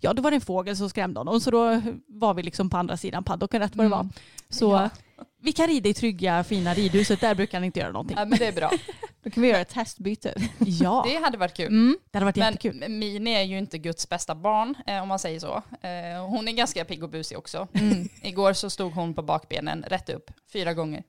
[0.00, 2.76] ja då var det en fågel som skrämde honom så då var vi liksom på
[2.76, 4.00] andra sidan paddocken rätt vad det var.
[4.00, 4.12] Mm.
[4.48, 4.90] Så Ja.
[5.42, 8.16] vi kan rida i trygga fina ridhuset, där brukar han inte göra någonting.
[8.18, 8.70] Ja, men det är bra.
[9.24, 10.34] Då kan vi göra ett testbyte.
[10.58, 11.66] Ja, Det hade varit kul.
[11.66, 11.98] Mm.
[12.10, 12.88] det hade varit Men jättekul.
[12.88, 15.62] Mini är ju inte Guds bästa barn, eh, om man säger så.
[15.80, 17.68] Eh, hon är ganska pigg och busig också.
[17.72, 18.08] Mm.
[18.22, 21.02] Igår så stod hon på bakbenen rätt upp, fyra gånger.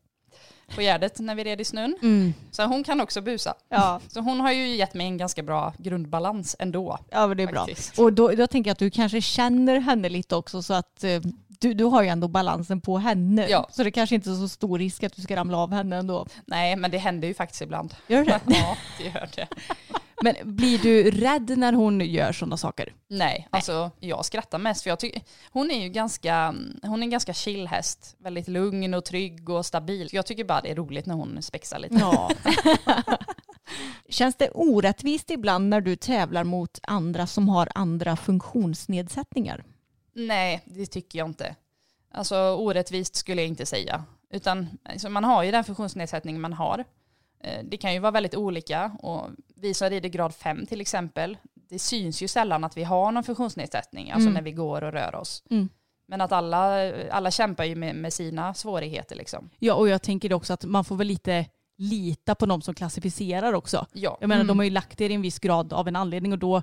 [0.76, 1.95] På Gärdet när vi red i snön.
[2.01, 2.34] Mm.
[2.51, 3.53] Så hon kan också busa.
[3.70, 3.99] Ja.
[4.07, 6.99] Så hon har ju gett mig en ganska bra grundbalans ändå.
[7.09, 7.66] ja, men det är bra.
[7.66, 7.99] faktiskt.
[7.99, 11.22] Och då, då tänker jag att du kanske känner henne lite också så att eh,
[11.59, 13.47] du, du har ju ändå balansen på henne.
[13.49, 13.70] Ja.
[13.72, 16.28] Så det kanske inte är så stor risk att du ska ramla av henne ändå.
[16.45, 17.95] Nej, men det händer ju faktiskt ibland.
[18.07, 18.39] Gör det?
[18.47, 19.47] Ja, det gör det.
[20.22, 22.93] Men blir du rädd när hon gör sådana saker?
[23.07, 27.09] Nej, alltså jag skrattar mest för jag tycker hon är ju ganska, hon är en
[27.09, 28.16] ganska chill häst.
[28.20, 30.09] Väldigt lugn och trygg och stabil.
[30.11, 31.95] Jag tycker bara det är roligt när hon spexar lite.
[31.95, 32.32] Ja.
[34.09, 39.63] Känns det orättvist ibland när du tävlar mot andra som har andra funktionsnedsättningar?
[40.13, 41.55] Nej, det tycker jag inte.
[42.11, 44.03] Alltså orättvist skulle jag inte säga.
[44.32, 46.84] Utan alltså, man har ju den funktionsnedsättning man har.
[47.45, 51.37] Eh, Det kan ju vara väldigt olika och vi som rider grad 5 till exempel,
[51.69, 54.33] det syns ju sällan att vi har någon funktionsnedsättning, alltså Mm.
[54.33, 55.43] när vi går och rör oss.
[55.49, 55.69] Mm.
[56.07, 59.49] Men att alla, alla kämpar ju med, med sina svårigheter liksom.
[59.59, 61.45] ja, och jag tänker också att man får väl lite
[61.77, 63.85] lita på de som klassificerar också.
[63.93, 64.47] Ja, Jag menar Mm.
[64.47, 66.61] de har ju lagt det i en viss grad av en anledning och då,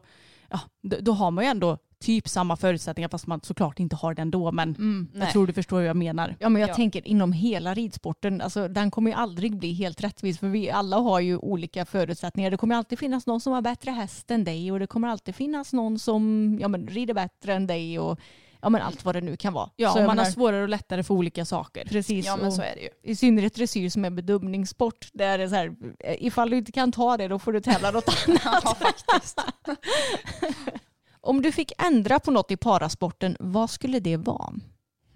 [0.50, 4.14] ja, då, då har man ju ändå typ samma förutsättningar fast man såklart inte har
[4.14, 4.52] det ändå.
[4.52, 5.08] Men Mm.
[5.14, 6.36] jag tror du förstår hur jag menar.
[6.38, 6.74] Ja, men jag Ja.
[6.74, 10.96] tänker inom hela ridsporten, alltså, den kommer ju aldrig bli helt rättvis för vi alla
[10.96, 12.50] har ju olika förutsättningar.
[12.50, 15.34] Det kommer alltid finnas någon som har bättre häst än dig och det kommer alltid
[15.34, 18.20] finnas någon som ja, men, rider bättre än dig och
[18.62, 19.70] ja, men, allt vad det nu kan vara.
[19.76, 21.84] Ja, Så man har menar, svårare och lättare för olika saker.
[21.84, 22.88] Precis, ja men och så är det ju.
[23.12, 25.08] i synnerhet dressyr som är bedömningssport.
[25.12, 27.60] Där det är så här, eh, ifall du inte kan ta det då får du
[27.60, 28.42] tävla något annat.
[28.64, 29.40] Ja, faktiskt.
[31.24, 34.54] Om du fick ändra på något i parasporten, vad skulle det vara?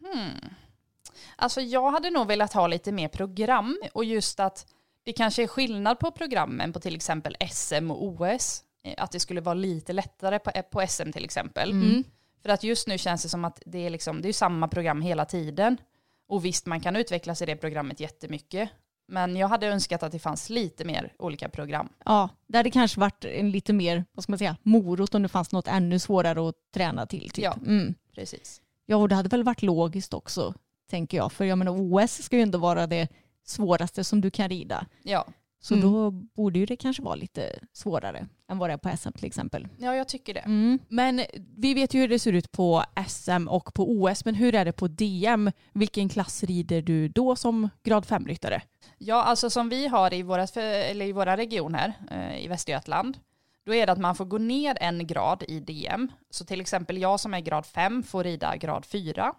[0.01, 0.51] Hmm.
[1.37, 4.67] Alltså jag hade nog velat ha lite mer program och just att
[5.05, 8.63] det kanske är skillnad på programmen på till exempel SM och OS.
[8.85, 11.71] Eh, Att det skulle vara lite lättare på, på SM till exempel.
[11.71, 12.05] Mm.
[12.43, 15.03] För att just nu känns det som att det är, liksom, det är samma program
[15.03, 15.77] hela tiden.
[16.29, 18.71] Och visst, man kan utvecklas i det programmet jättemycket.
[19.09, 21.89] Men jag hade önskat att det fanns lite mer olika program.
[22.05, 25.29] Ja, det hade kanske varit en lite mer, vad ska man säga, morot om det
[25.29, 27.31] fanns något ännu svårare att träna till.
[27.31, 27.45] Typ.
[27.45, 27.57] Ja.
[27.67, 27.95] Mm.
[28.15, 28.61] Precis.
[28.87, 30.55] ja, och det hade väl varit logiskt också,
[30.91, 31.33] tänker jag.
[31.33, 33.09] För jag menar, OS ska ju ändå vara det
[33.45, 34.87] svåraste som du kan rida.
[35.03, 35.27] Ja.
[35.61, 35.87] Så Mm.
[35.93, 39.25] då borde ju det kanske vara lite svårare än vad det är på SM till
[39.27, 39.69] exempel.
[39.79, 40.41] ja, jag tycker det.
[40.41, 40.79] Mm.
[40.89, 41.23] Men
[41.57, 44.65] vi vet ju hur det ser ut på SM och på OS, men hur är
[44.65, 45.51] det på DM?
[45.73, 48.61] Vilken klass rider du då som grad 5-ryttare?
[48.99, 53.19] Ja, alltså som vi har i, våra, eller i våra region här eh, i Västergötland,
[53.65, 56.09] då är det att man får gå ner en grad i DM.
[56.31, 59.33] Så till exempel jag som är grad 5 får rida grad 4.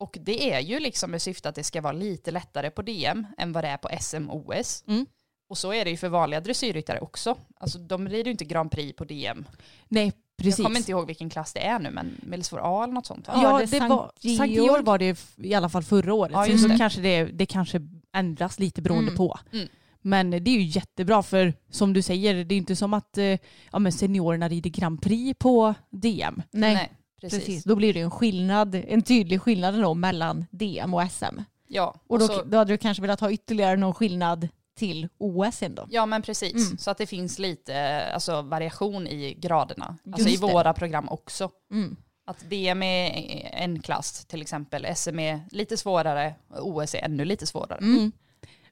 [0.00, 3.26] Och det är ju liksom med syfte att det ska vara lite lättare på DM
[3.38, 4.84] än vad det är på SM och OS.
[4.86, 5.06] Mm.
[5.48, 7.36] Och så är det ju för vanliga dressyrryttare också.
[7.60, 9.44] Alltså de rider ju inte Grand Prix på DM.
[9.88, 10.58] Nej, precis.
[10.58, 13.28] Jag kommer inte ihåg vilken klass det är nu, men Medelsvår A eller något sånt
[13.28, 13.34] va?
[13.42, 14.52] Ja, det, det var, Sankt Georg.
[14.52, 16.32] Georg var det i alla fall förra året.
[16.32, 16.78] Ja, så det.
[16.78, 17.80] kanske det, det kanske
[18.12, 19.16] ändras lite beroende Mm.
[19.16, 19.38] på.
[19.52, 19.68] Mm.
[20.00, 23.24] Men det är ju jättebra för som du säger, det är inte som att eh,
[23.72, 26.42] ja, men seniorerna rider Grand Prix på DM.
[26.50, 27.38] Nej, precis.
[27.38, 27.64] precis.
[27.64, 31.40] Då blir det en skillnad, en tydlig skillnad då mellan DM och SM.
[31.68, 34.48] Ja, Och då, så- då hade du kanske velat ha ytterligare någon skillnad
[34.78, 35.86] till OS ändå.
[35.90, 36.78] Ja men precis, Mm.
[36.78, 39.96] så att det finns lite alltså, variation i graderna.
[40.12, 40.52] Alltså Just i det.
[40.52, 41.50] våra program också.
[41.70, 41.96] Mm.
[42.26, 47.46] Att DM är en klass till exempel, SM är lite svårare, OS är ännu lite
[47.46, 47.78] svårare.
[47.78, 48.12] Mm.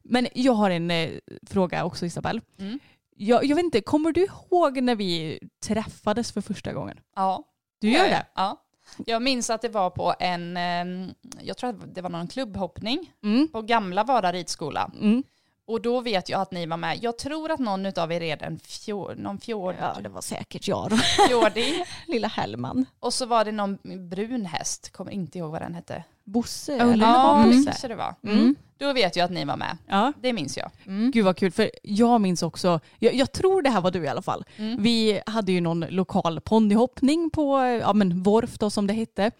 [0.02, 1.10] Men jag har en eh,
[1.46, 2.40] fråga också Isabelle.
[2.58, 2.78] Mm.
[3.16, 7.00] Jag, jag vet inte, kommer du ihåg när vi träffades för första gången?
[7.16, 7.44] Ja.
[7.80, 8.26] Du gör det?
[8.34, 8.62] Ja.
[9.06, 13.12] Jag minns att det var på en, eh, jag tror att det var någon klubbhoppning
[13.22, 13.48] Mm.
[13.48, 14.90] på gamla Vara ridskola.
[15.00, 15.22] Mm.
[15.68, 16.98] Och då vet jag att ni var med.
[17.02, 20.68] Jag tror att någon av er red en fjord, någon fjord, Ja, det var säkert
[20.68, 20.96] jag då.
[20.96, 21.84] fjordi.
[22.06, 22.86] Lilla Hellman.
[23.00, 23.78] Och så var det någon
[24.10, 26.04] brun häst, kommer inte ihåg vad den hette.
[26.24, 26.72] Bosse.
[26.74, 26.92] Ulla.
[26.92, 27.06] eller?
[27.06, 27.64] Ja, Mm.
[27.64, 28.14] kanske det var.
[28.22, 28.54] Mm.
[28.78, 29.78] Då vet jag att ni var med.
[29.86, 30.12] Ja.
[30.20, 30.70] Det minns jag.
[30.86, 31.10] Mm.
[31.10, 34.08] Gud vad kul, för jag minns också, jag, jag tror det här var du i
[34.08, 34.44] alla fall.
[34.56, 34.82] Mm.
[34.82, 39.30] Vi hade ju någon lokal ponnyhoppning på ja, men Vorf då som det hette.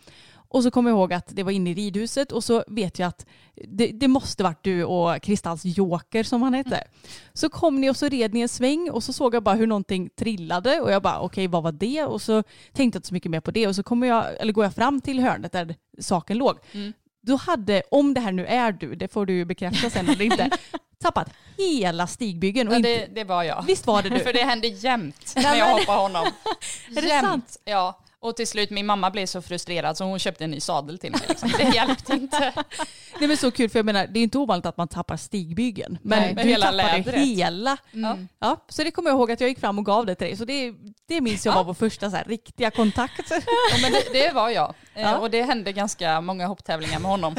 [0.57, 3.09] Och så kommer jag ihåg att det var inne i ridhuset och så vet jag
[3.09, 6.85] att det, det måste varit du och Kristalls Joker som han hette.
[7.33, 9.67] Så kom ni och så red ni en sväng och så såg jag bara hur
[9.67, 12.05] någonting trillade och jag bara okej vad var det?
[12.05, 14.53] Och så tänkte jag inte så mycket mer på det och så kommer jag, eller
[14.53, 16.59] går jag fram till hörnet där saken låg.
[16.73, 16.93] Mm.
[17.23, 20.51] Då hade, om det här nu är du, det får du bekräfta sen eller inte,
[21.03, 22.69] tappat hela stigbyggen.
[22.69, 23.65] Och Ja, inte, det, det var jag.
[23.67, 24.19] Visst var det du?
[24.25, 26.27] För det hände jämt när jag hoppade honom.
[26.97, 27.27] Är det jämt.
[27.27, 27.57] sant?
[27.65, 28.01] Ja.
[28.27, 31.13] Och till slut, min mamma blev så frustrerad så hon köpte en ny sadel till
[31.13, 31.21] mig.
[31.29, 31.53] Liksom.
[31.59, 32.53] Det hjälpte inte.
[33.19, 35.99] Nej men så kul för jag menar det är inte ovanligt att man tappar stigbyggen.
[36.03, 37.15] Men Nej, du hela tappade lädret.
[37.15, 37.77] hela.
[37.93, 38.19] Ja.
[38.39, 40.37] Ja, så det kommer jag ihåg att jag gick fram och gav det till dig.
[40.37, 40.73] Så det,
[41.09, 43.31] det minns jag var vår första så här, riktiga kontakt.
[43.71, 44.75] Ja, men det, det var jag.
[44.95, 45.19] Eh, Ja.
[45.19, 47.37] Och det hände ganska många hopptävlingar med honom.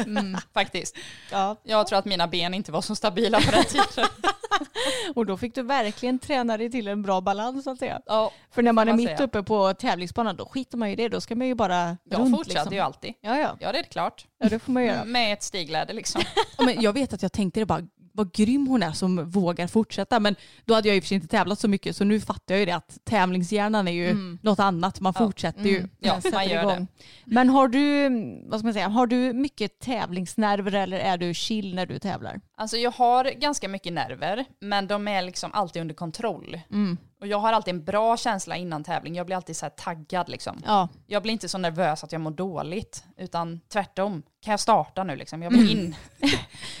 [0.54, 0.96] Faktiskt.
[1.30, 1.56] Ja.
[1.62, 3.84] Jag tror att mina ben inte var så stabila på den tiden.
[5.14, 8.00] Och då fick du verkligen träna dig till en bra balans så att säga.
[8.06, 9.24] Ja, För när man är man mitt säga.
[9.24, 11.08] uppe på tävlingsbanan då skiter man ju i det.
[11.08, 12.74] Då ska man ju bara jag runt fortsatte liksom.
[12.74, 13.14] ju alltid.
[13.20, 13.56] Ja, ja.
[13.60, 14.26] Ja, det är klart.
[14.38, 15.04] ja, det får man göra.
[15.04, 16.22] Med ett stigläder liksom.
[16.58, 17.82] Ja, men jag vet att jag tänkte det bara,
[18.18, 20.20] vad grym hon är som vågar fortsätta.
[20.20, 22.54] Men då hade jag i och för sig inte tävlat så mycket så nu fattar
[22.54, 24.38] jag ju det att tävlingshjärnan är ju Mm.
[24.42, 25.00] något annat.
[25.00, 25.24] Man Ja.
[25.26, 25.76] fortsätter ju.
[25.76, 25.90] Mm.
[25.98, 26.86] Ja, man gör igång.
[27.24, 28.08] Men har du,
[28.48, 32.40] vad ska man säga, har du mycket tävlingsnerver eller är du chill när du tävlar?
[32.56, 36.60] Alltså jag har ganska mycket nerver, men de är liksom alltid under kontroll.
[36.70, 36.96] Mm.
[37.20, 39.14] Och jag har alltid en bra känsla innan tävling.
[39.14, 40.62] Jag blir alltid så taggad liksom.
[40.66, 44.22] Ja, Jag blir inte så nervös att jag mår dåligt, utan tvärtom.
[44.40, 45.42] Kan jag starta nu liksom?
[45.42, 45.96] Jag vill in.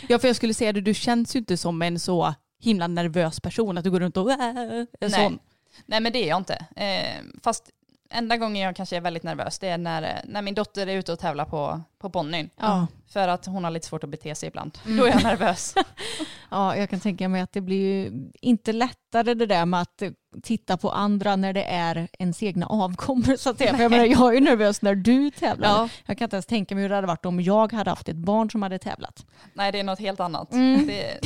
[0.08, 3.40] Ja för jag skulle säga det, du känns ju inte som en så himla nervös
[3.40, 5.10] person att du går runt och äh, är Nej.
[5.10, 5.38] sån.
[5.86, 6.66] Nej men det är jag inte.
[6.76, 7.70] Eh, fast
[8.10, 11.12] enda gången jag kanske är väldigt nervös det är när, när min dotter är ute
[11.12, 12.50] och tävlar på, på ponnyn.
[12.56, 12.86] Ja.
[13.08, 14.78] För att hon har lite svårt att bete sig ibland.
[14.84, 15.74] Då är jag nervös.
[16.50, 20.02] ja, jag kan tänka mig att det blir ju inte lättare det där med att
[20.42, 23.74] titta på andra när det är ens egna avkommor så att säga.
[23.74, 25.68] För jag, menar, jag är ju nervös när du tävlar.
[25.68, 25.88] Ja.
[26.06, 28.16] Jag kan inte ens tänka mig hur det hade varit om jag hade haft ett
[28.16, 29.26] barn som hade tävlat.
[29.54, 30.52] Nej det är något helt annat.
[30.52, 30.86] Mm.
[30.86, 31.20] Det,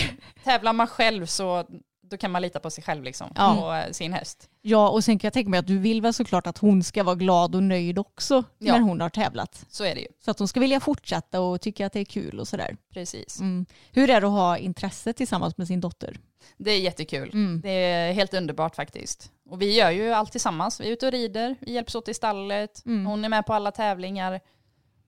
[0.44, 1.66] tävlar man själv så
[2.12, 3.32] då kan man lita på sig själv liksom.
[3.36, 3.62] Ja.
[3.64, 4.48] Och eh, sin häst.
[4.62, 7.02] Ja, och sen kan jag tänka mig att du vill väl såklart att hon ska
[7.02, 8.72] vara glad och nöjd också Ja.
[8.72, 9.64] när hon har tävlat.
[9.68, 10.06] Så är det ju.
[10.24, 12.76] Så att hon ska vilja fortsätta och tycka att det är kul och sådär.
[12.92, 13.40] Precis.
[13.40, 13.66] Mm.
[13.92, 16.16] Hur är det att ha intresse tillsammans med sin dotter?
[16.56, 17.30] Det är jättekul.
[17.32, 17.60] Mm.
[17.60, 19.30] Det är helt underbart faktiskt.
[19.50, 20.80] Och vi gör ju allt tillsammans.
[20.80, 23.06] Vi är ute och rider, vi hjälps åt i stallet, Mm.
[23.06, 24.40] hon är med på alla tävlingar.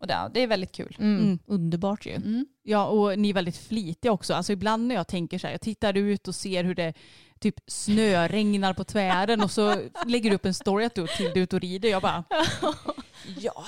[0.05, 0.97] Och det, det är väldigt kul.
[1.01, 1.23] Mm.
[1.23, 1.39] Mm.
[1.47, 2.15] Underbart ju.
[2.15, 2.47] Mm.
[2.63, 4.35] Ja och ni är väldigt flitiga också.
[4.35, 6.95] Alltså ibland när jag tänker så här, jag tittar ut och ser hur det
[7.41, 9.77] typ snöregnar på tvären och så
[10.07, 11.89] lägger du upp en story att du till du är ute och rider.
[11.89, 12.25] Jag bara,
[13.39, 13.65] ja,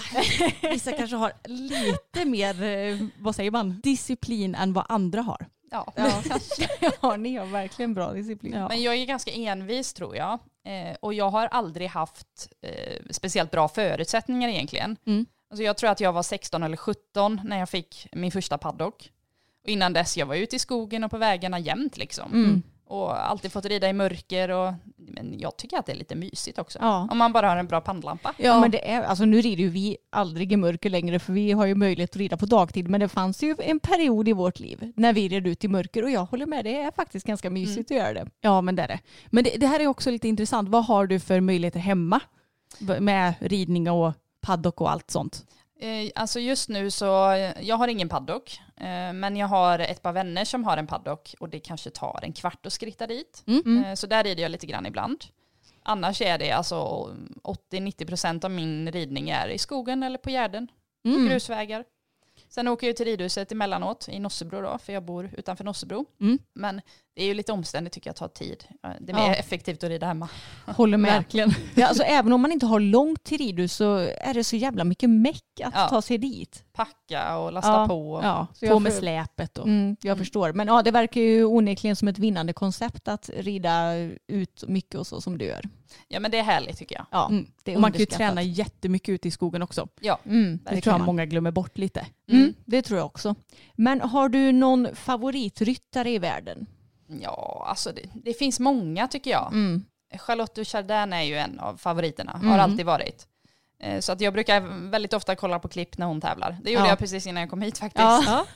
[0.62, 5.46] vissa kanske har lite mer, eh, vad säger man, disciplin än vad andra har.
[5.70, 5.92] Ja.
[5.96, 6.22] Ja,
[7.02, 8.52] ja, ni har verkligen bra disciplin.
[8.52, 8.68] Ja.
[8.68, 10.38] Men jag är ganska envis tror jag.
[10.66, 14.96] Eh, och jag har aldrig haft eh, speciellt bra förutsättningar egentligen.
[15.06, 15.26] Mm.
[15.50, 19.10] Alltså jag tror att jag var 16 eller 17 när jag fick min första paddock.
[19.62, 22.32] Och innan dess jag var ute i skogen och på vägarna jämt liksom.
[22.32, 22.62] Mm.
[22.88, 26.58] Och alltid fått rida i mörker och men jag tycker att det är lite mysigt
[26.58, 26.78] också.
[26.82, 27.08] Ja.
[27.10, 28.34] Om man bara har en bra pannlampa.
[28.36, 28.60] Ja.
[28.60, 31.66] men det är, alltså nu rider ju vi aldrig i mörker längre för vi har
[31.66, 34.92] ju möjlighet att rida på dagtid men det fanns ju en period i vårt liv
[34.96, 37.90] när vi red ut i mörker och jag håller med, det är faktiskt ganska mysigt
[37.90, 38.26] att göra det.
[38.40, 39.00] Ja men det är det.
[39.26, 40.68] Men det, det här är också lite intressant.
[40.68, 42.20] Vad har du för möjligheter hemma
[43.00, 44.12] med ridning och
[44.46, 45.46] paddock och allt sånt?
[45.78, 47.04] Eh, alltså just nu så,
[47.60, 48.60] jag har ingen paddock.
[48.76, 52.20] Eh, men jag har ett par vänner som har en paddock och det kanske tar
[52.22, 53.42] en kvart att skritta dit.
[53.46, 53.84] Mm.
[53.84, 55.24] Eh, så där rider jag lite grann ibland.
[55.82, 57.10] Annars är det alltså
[57.42, 60.68] 80-90% av min ridning är i skogen eller på gärden.
[61.04, 61.28] Mm.
[61.28, 61.84] Grusvägar.
[62.48, 66.04] Sen åker jag till ridhuset emellanåt i Nossebro då, för jag bor utanför Nossebro.
[66.20, 66.38] Mm.
[66.52, 66.80] Men
[67.16, 68.64] det är ju lite omständigt tycker jag, tar tid.
[68.84, 69.28] Eh, Det är Ja.
[69.28, 70.28] mer effektivt att rida hemma.
[70.66, 71.12] Håller med.
[71.16, 71.50] Verkligen.
[71.74, 74.84] Ja, alltså, även om man inte har långt till ridhus så är det så jävla
[74.84, 75.88] mycket meck att Ja.
[75.88, 76.64] ta sig dit.
[76.72, 77.86] Packa och lasta Ja.
[77.88, 78.20] på.
[78.22, 79.66] Ja, Så på med för- släpet och...
[79.66, 80.52] Mm, jag förstår.
[80.52, 83.94] Men ja, det verkar ju onekligen som ett vinnande koncept att rida
[84.26, 85.64] ut mycket och så som du gör.
[86.08, 87.06] Ja men det är härligt tycker jag.
[87.10, 87.46] Ja, Mm.
[87.64, 89.88] det är Och man kan ju träna jättemycket ute i skogen också.
[90.00, 90.18] Ja.
[90.26, 92.06] Mm, Det tror jag många glömmer bort lite.
[92.30, 93.34] Mm, det tror jag också.
[93.74, 96.66] Men har du någon favoritryttare i världen?
[97.08, 99.46] Ja, alltså det, det finns många tycker jag.
[99.52, 99.84] Mm.
[100.18, 102.60] Charlotte Duchardin är ju en av favoriterna, har Mm.
[102.60, 103.26] alltid varit.
[103.80, 106.56] Eh, Så att jag brukar väldigt ofta kolla på klipp när hon tävlar.
[106.62, 106.88] Det gjorde Ja.
[106.90, 108.02] jag precis innan jag kom hit faktiskt.
[108.04, 108.46] Ja.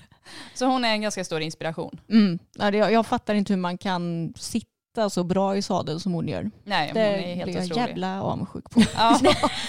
[0.55, 2.01] Så hon är en ganska stor inspiration.
[2.11, 2.39] Mm.
[2.59, 6.29] Ja, det, jag fattar inte hur man kan sitta så bra i sadeln som hon
[6.29, 6.51] gör.
[6.65, 8.81] Nej, hon Det är helt blir jag jävla avundsjuk på.
[8.97, 9.19] Ja,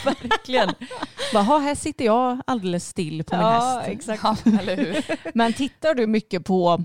[0.06, 0.70] Verkligen.
[1.34, 3.88] Bara, "Ha, här sitter jag alldeles still på min häst.
[3.88, 4.24] exakt.
[4.24, 5.06] ja, eller hur?
[5.38, 6.84] Men tittar du mycket på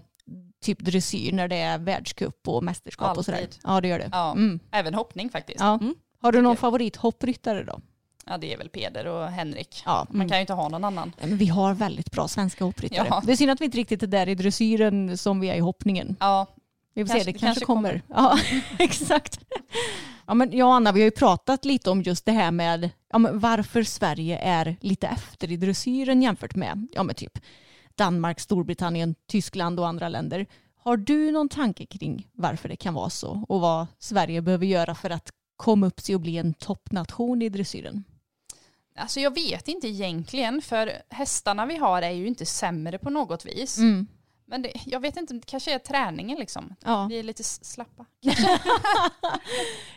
[0.66, 3.38] typ dressyr när det är världscup och mästerskap och sådär?
[3.38, 3.58] Alltid.
[3.64, 4.08] Ja, det gör det.
[4.12, 4.60] Ja, Mm.
[4.70, 5.60] även hoppning faktiskt.
[5.60, 5.74] Ja.
[5.80, 5.94] Mm.
[6.22, 7.80] Har du någon favorithoppryttare då?
[8.26, 9.82] Ja, det är väl Peder och Henrik.
[9.84, 11.12] Ja, Man kan ju inte ha någon annan.
[11.20, 13.06] Men vi har väldigt bra svenska hoppryttare.
[13.10, 13.22] Ja.
[13.26, 15.60] Det är synd att vi inte riktigt är där i dressyren som vi är i
[15.60, 16.16] hoppningen.
[16.20, 16.46] Ja,
[16.94, 18.02] Vi får Kanske- se, det kanske, kanske kommer.
[18.08, 18.38] Ja,
[18.78, 19.40] exakt.
[20.26, 22.90] Ja, men jag och Anna, vi har ju pratat lite om just det här med
[23.12, 27.38] ja, men varför Sverige är lite efter i dressyren jämfört med ja, men typ
[27.97, 30.47] Danmark, Storbritannien, Tyskland och andra länder.
[30.74, 34.94] Har du någon tanke kring varför det kan vara så och vad Sverige behöver göra
[34.94, 38.05] för att komma upp sig och bli en toppnation i dressyren?
[38.97, 43.47] alltså jag vet inte egentligen för hästarna vi har är ju inte sämre på något
[43.47, 43.78] vis.
[43.78, 44.07] Mm.
[44.49, 46.74] Men det, jag vet inte, det kanske är träningen liksom.
[46.84, 47.07] Ja.
[47.11, 48.07] Vi är lite slappa.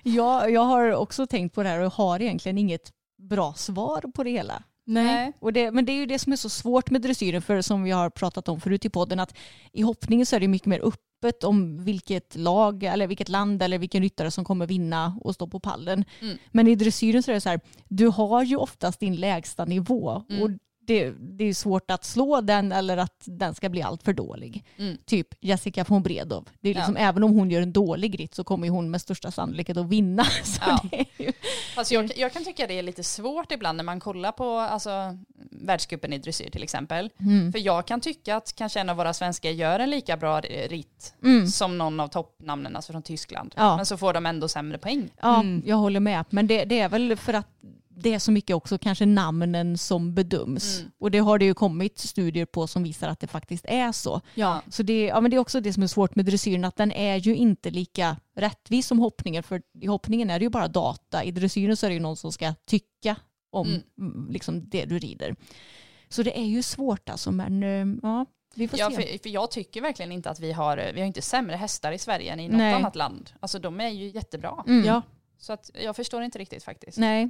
[0.03, 4.23] Ja, jag har också tänkt på det här och har egentligen inget bra svar på
[4.23, 4.63] det hela.
[4.89, 5.33] Nej.
[5.39, 7.83] Och det, men det är ju det som är så svårt med dressyren, för som
[7.83, 9.37] vi har pratat om förut i podden, att
[9.71, 13.77] i hoppningen så är det mycket mer öppet om vilket lag eller vilket land eller
[13.77, 16.05] vilken ryttare som kommer vinna och stå på pallen.
[16.21, 16.37] Mm.
[16.51, 20.23] Men i dressyren så är det så här, du har ju oftast din lägsta nivå
[20.29, 20.43] Mm.
[20.43, 20.49] och
[20.93, 24.65] det, det är svårt att slå den eller att den ska bli allt för dålig.
[24.77, 24.97] Mm.
[25.05, 26.45] Typ Jessica von Bredow.
[26.61, 29.31] Det är liksom, Även om hon gör en dålig ritt så kommer hon med största
[29.31, 30.23] sannolikhet att vinna.
[30.43, 30.79] Så Ja.
[31.17, 31.31] ju,
[31.75, 35.17] Fast jag, jag kan tycka det är lite svårt ibland när man kollar på alltså,
[35.51, 37.09] världscupen i dressyr till exempel.
[37.19, 37.51] Mm.
[37.51, 41.13] För jag kan tycka att kanske en av våra svenskar gör en lika bra ritt
[41.23, 41.47] Mm.
[41.47, 43.53] som någon av toppnamnen, alltså från Tyskland.
[43.57, 43.75] Ja.
[43.75, 45.09] Men så får de ändå sämre poäng.
[45.21, 46.25] ja, jag håller med.
[46.29, 47.47] Men det, det är väl för att
[48.01, 50.79] det är så mycket också kanske namnen som bedöms.
[50.79, 50.91] Mm.
[50.99, 54.21] Och det har det ju kommit studier på som visar att det faktiskt är så.
[54.35, 54.61] Ja.
[54.69, 56.91] Så det, ja, men det är också det som är svårt med dressyren, att den
[56.91, 59.43] är ju inte lika rättvis som hoppningen.
[59.43, 61.23] För i hoppningen är det ju bara data.
[61.23, 63.15] I dressyren så är det ju någon som ska tycka
[63.51, 63.81] om Mm.
[63.99, 65.35] mm, liksom det du rider.
[66.09, 68.25] Så det är ju svårt alltså, men eh, ja,
[68.55, 68.95] vi får Ja, se.
[68.95, 71.97] för, för jag tycker verkligen inte att vi har, vi har inte sämre hästar i
[71.97, 72.73] Sverige än i något Nej.
[72.73, 73.29] annat land.
[73.39, 74.63] Alltså de är ju jättebra.
[74.67, 74.85] Mm.
[74.85, 75.01] Ja.
[75.37, 76.97] Så att jag förstår inte riktigt faktiskt.
[76.97, 77.29] Nej.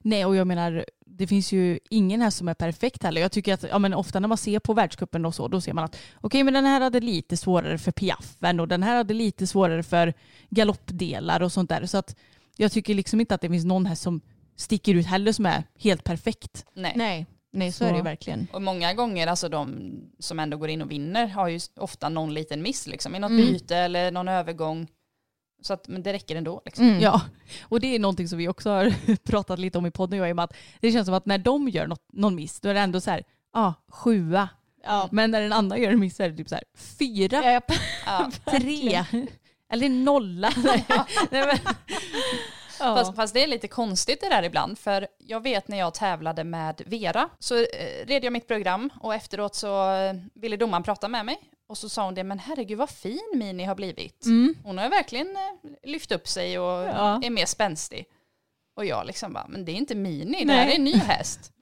[0.00, 3.20] Nej, och jag menar, det finns ju ingen här som är perfekt heller.
[3.20, 5.72] Jag tycker att ja, men ofta när man ser på världscupen och så, då ser
[5.72, 9.14] man att okej, men den här hade lite svårare för piaffen och den här hade
[9.14, 10.14] lite svårare för
[10.50, 11.86] galoppdelar och sånt där.
[11.86, 12.16] Så att
[12.56, 14.20] jag tycker liksom inte att det finns någon här som
[14.56, 16.64] sticker ut heller som är helt perfekt.
[16.74, 16.92] Nej.
[16.96, 17.26] Nej.
[17.52, 17.84] Nej, så, Så.
[17.84, 18.46] är det ju verkligen.
[18.52, 22.34] Och många gånger, alltså de som ändå går in och vinner har ju ofta någon
[22.34, 23.46] liten miss liksom, i något Mm.
[23.46, 24.86] byte eller någon övergång.
[25.62, 26.62] Så att, men det räcker ändå.
[26.64, 26.84] Liksom.
[26.88, 27.00] Mm.
[27.00, 27.20] Ja,
[27.62, 30.30] och det är någonting som vi också har pratat lite om i podden, jag och
[30.30, 32.80] Emma, att det känns som att när de gör något, någon miss, då är det
[32.80, 34.48] ändå så här, ja, ah, sjua.
[34.84, 35.08] Ja.
[35.12, 36.64] Men när en annan gör en miss så är det typ så här,
[36.98, 37.60] fyra, Ja,
[38.06, 38.30] Ja.
[38.50, 39.04] tre,
[39.72, 40.52] eller nolla.
[41.30, 41.58] Nej, men,
[42.88, 42.96] ja.
[42.96, 46.44] Fast, fast det är lite konstigt det där ibland, för jag vet när jag tävlade
[46.44, 51.08] med Vera så eh, red jag mitt program och efteråt så eh, ville domaren prata
[51.08, 54.24] med mig och så sa hon det, men herregud vad fin Mini har blivit.
[54.26, 54.54] Mm.
[54.64, 57.20] Hon har verkligen eh, lyft upp sig och Ja.
[57.22, 58.04] är mer spänstig.
[58.76, 60.72] Och jag liksom bara, men det är inte Mini, det här Nej.
[60.74, 61.52] är en ny häst.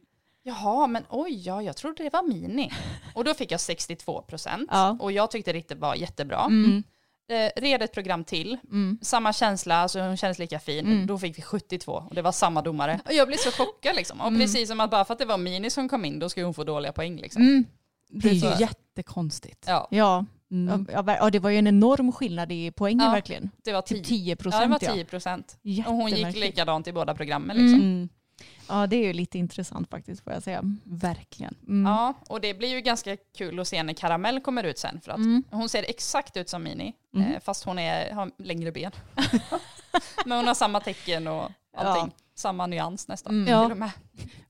[0.47, 2.73] Jaha, men oj, ja, jag trodde det var Mini.
[3.15, 4.97] Och då fick jag 62 procent Ja.
[5.01, 6.41] och jag tyckte det var jättebra.
[6.41, 6.83] Mm.
[7.29, 8.99] Eh, red ett program till, Mm.
[9.03, 11.07] samma känsla, alltså hon kändes lika fin.
[11.07, 13.01] Då fick vi 72 och det var samma domare.
[13.07, 14.21] Och jag blev så chockad liksom.
[14.21, 16.45] Och precis som att bara för att det var Mini som kom in, då skulle
[16.47, 17.43] hon få dåliga poäng liksom.
[17.43, 17.65] Mm.
[18.11, 19.65] Det är ju Så- jättekonstigt.
[19.69, 20.25] Ja, Ja.
[20.51, 20.87] Mm.
[20.93, 23.11] Ja, ver- ja, det var ju en enorm skillnad i poängen Ja.
[23.13, 23.51] verkligen.
[23.65, 24.71] det var Typ 10 10 Ja, det procent.
[24.73, 25.59] var 10 procent.
[25.63, 25.85] Ja.
[25.89, 28.09] Och hon gick likadant i båda programmen liksom.
[28.41, 28.81] Mm.
[28.81, 30.63] Ja, det är ju lite intressant faktiskt får jag säga.
[30.85, 31.55] Verkligen.
[31.69, 31.93] Mm.
[31.93, 35.13] Ja, och det blir ju ganska kul att se när Karamell kommer ut sen för
[35.13, 35.43] att Mm.
[35.51, 37.33] hon ser exakt ut som Mini Mm.
[37.35, 38.93] eh, fast hon är, har längre ben.
[40.27, 42.15] Men hon har samma tecken och allting.
[42.35, 43.35] Samma nyans nästan.
[43.47, 43.49] Mm.
[43.81, 43.91] Ja.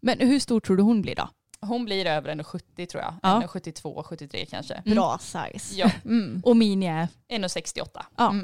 [0.00, 1.28] Men hur stor tror du hon blir då?
[1.60, 3.14] Hon blir över 1,70 tror jag.
[3.22, 3.40] Ja.
[3.42, 4.82] 1,72, 73 kanske.
[4.84, 5.74] Bra size.
[5.80, 6.42] Ja, Mm.
[6.44, 8.02] Och Mini är, 1,68.
[8.16, 8.34] ja.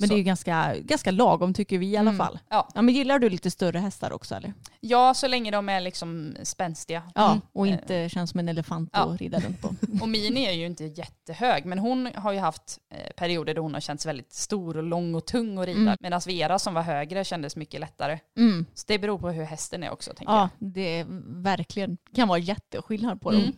[0.00, 0.08] Mm.
[0.08, 0.14] Men Så.
[0.14, 2.18] det är ju ganska, ganska lagom tycker vi i alla Mm.
[2.26, 2.38] fall.
[2.48, 2.68] Ja.
[2.74, 4.52] Ja, men gillar du lite större hästar också eller?
[4.80, 7.02] ja, så länge de är liksom spänstiga.
[7.14, 7.40] Ja, Mm.
[7.52, 8.98] och inte känns som en elefant Ja.
[9.00, 9.74] att rida runt på.
[10.02, 13.74] Och Mini är ju inte jättehög, men hon har ju haft eh, perioder då hon
[13.74, 15.80] har känts väldigt stor och lång och tung att rida.
[15.80, 15.96] Mm.
[16.00, 18.18] Medan Vera som var högre kändes mycket lättare.
[18.38, 18.66] Mm.
[18.74, 21.06] Så det beror på hur hästen är också, tänker Ja, det är
[21.42, 23.40] verkligen kan vara jätteskillnad på jag.
[23.40, 23.42] dem.
[23.44, 23.56] Mm.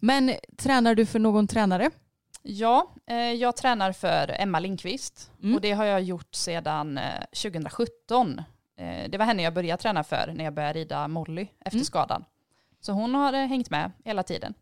[0.00, 1.90] Men tränar du för någon tränare?
[2.42, 5.54] Ja, eh, jag tränar för Emma Lindqvist Mm.
[5.54, 7.04] och det har jag gjort sedan eh,
[7.42, 8.38] 2017.
[8.78, 11.84] Eh, det var henne jag började träna för när jag började rida Molly efter Mm.
[11.84, 12.24] skadan.
[12.80, 14.54] Så hon har eh, hängt med hela tiden.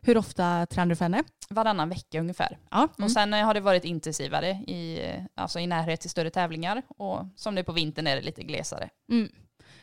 [0.00, 1.22] Hur ofta tränar du för henne?
[1.50, 2.58] Varannan vecka ungefär.
[2.70, 2.88] Ja.
[3.02, 6.82] Och sen eh, har det varit intensivare i, eh, alltså i närhet till större tävlingar
[6.88, 8.88] och som nu på vintern är det lite glesare.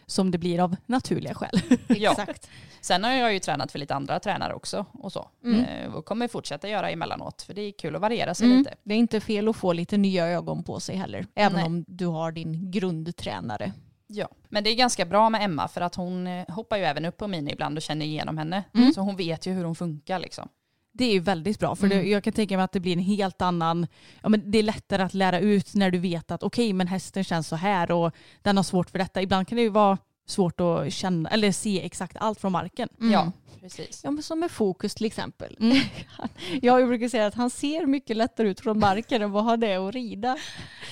[0.06, 1.62] Som det blir av naturliga skäl.
[1.88, 2.12] Ja.
[2.12, 2.50] Exakt.
[2.82, 5.28] Sen har jag ju tränat för lite andra tränare också och så.
[5.44, 5.66] Mm.
[5.66, 8.58] Eh, och kommer fortsätta göra emellanåt för det är kul att variera sig Mm.
[8.58, 8.76] lite.
[8.84, 11.26] Det är inte fel att få lite nya ögon på sig heller.
[11.36, 11.66] Även Nej.
[11.66, 13.72] om du har din grundtränare.
[14.08, 17.06] Ja, men det är ganska bra med Emma för att hon eh, hoppar ju även
[17.06, 18.64] upp på Mini ibland och känner igenom henne.
[18.74, 18.94] Mm.
[18.94, 20.50] Så hon vet ju hur hon funkar liksom.
[20.98, 21.98] Det är ju väldigt bra för Mm.
[21.98, 23.88] det, jag kan tänka mig att det blir en helt annan,
[24.24, 27.24] ja men det är lättare att lära ut när du vet att okej men hästen
[27.24, 29.22] känns så här och den har svårt för detta.
[29.22, 32.90] Ibland kan det ju vara svårt att känna eller se exakt allt från marken.
[33.00, 33.14] Mm.
[33.14, 34.02] Ja, precis.
[34.04, 35.58] Ja, men som med fokus till exempel.
[35.60, 35.78] Mm.
[36.62, 39.88] Jag brukar säga att han ser mycket lättare ut från marken än vad han är
[39.88, 40.38] att rida.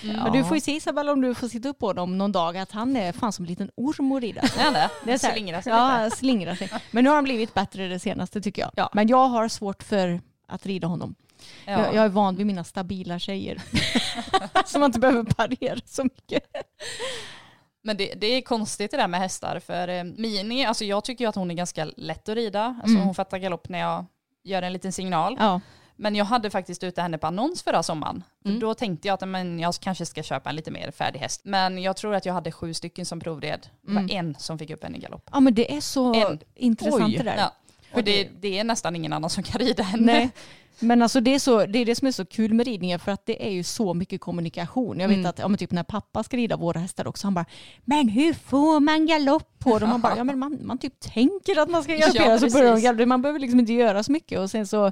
[0.04, 2.58] Men du får ju se Isabella om du får sitta upp på honom någon dag
[2.58, 4.42] att han är fan som en liten orm att rida.
[4.58, 4.90] Ja, det.
[5.06, 6.70] Det är så här, Slingrar sig ja, slingrar sig.
[6.92, 8.72] Men nu har han blivit bättre det senaste tycker jag.
[8.76, 8.90] Ja.
[8.94, 11.16] Men jag har svårt för att rida honom.
[11.66, 11.72] Ja.
[11.72, 13.62] Jag, jag är van vid mina stabila tjejer.
[14.66, 16.44] så man inte behöver parera så mycket.
[17.86, 21.26] Men det, det är konstigt det där med hästar för eh, Mini, alltså jag tycker
[21.26, 22.64] ju att hon är ganska lätt att rida.
[22.82, 23.06] Alltså Mm.
[23.06, 24.06] hon fattar galopp när jag
[24.44, 25.36] gör en liten signal.
[25.40, 25.62] Ja.
[25.96, 28.24] Men jag hade faktiskt ute henne på annons förra sommaren.
[28.46, 28.60] Mm.
[28.60, 31.42] Då tänkte jag att men, jag kanske ska köpa en lite mer färdig häst.
[31.44, 33.68] Men jag tror att jag hade sju stycken som provred.
[33.82, 34.16] Det var Mm.
[34.18, 35.30] en som fick upp en i galopp.
[35.34, 36.40] Ja men det är så En.
[36.56, 37.18] intressant Oj.
[37.18, 37.38] det där.
[37.38, 37.54] Ja.
[37.94, 40.06] Och det, det är nästan ingen annan som kan rida henne.
[40.14, 40.30] Nej.
[40.80, 43.12] Men alltså det är, så, det är det som är så kul med ridningen för
[43.12, 45.00] att det är ju så mycket kommunikation.
[45.00, 45.30] Jag vet Mm.
[45.30, 47.46] att ja, typ när pappa ska rida våra hästar också, han bara
[47.86, 51.60] “men hur får man galopp på dem?” Man bara “ja men man, man typ tänker
[51.62, 53.06] att man ska galoppera Ja, så börjar de galoppera.
[53.06, 54.86] Man behöver liksom inte göra så mycket och sen så,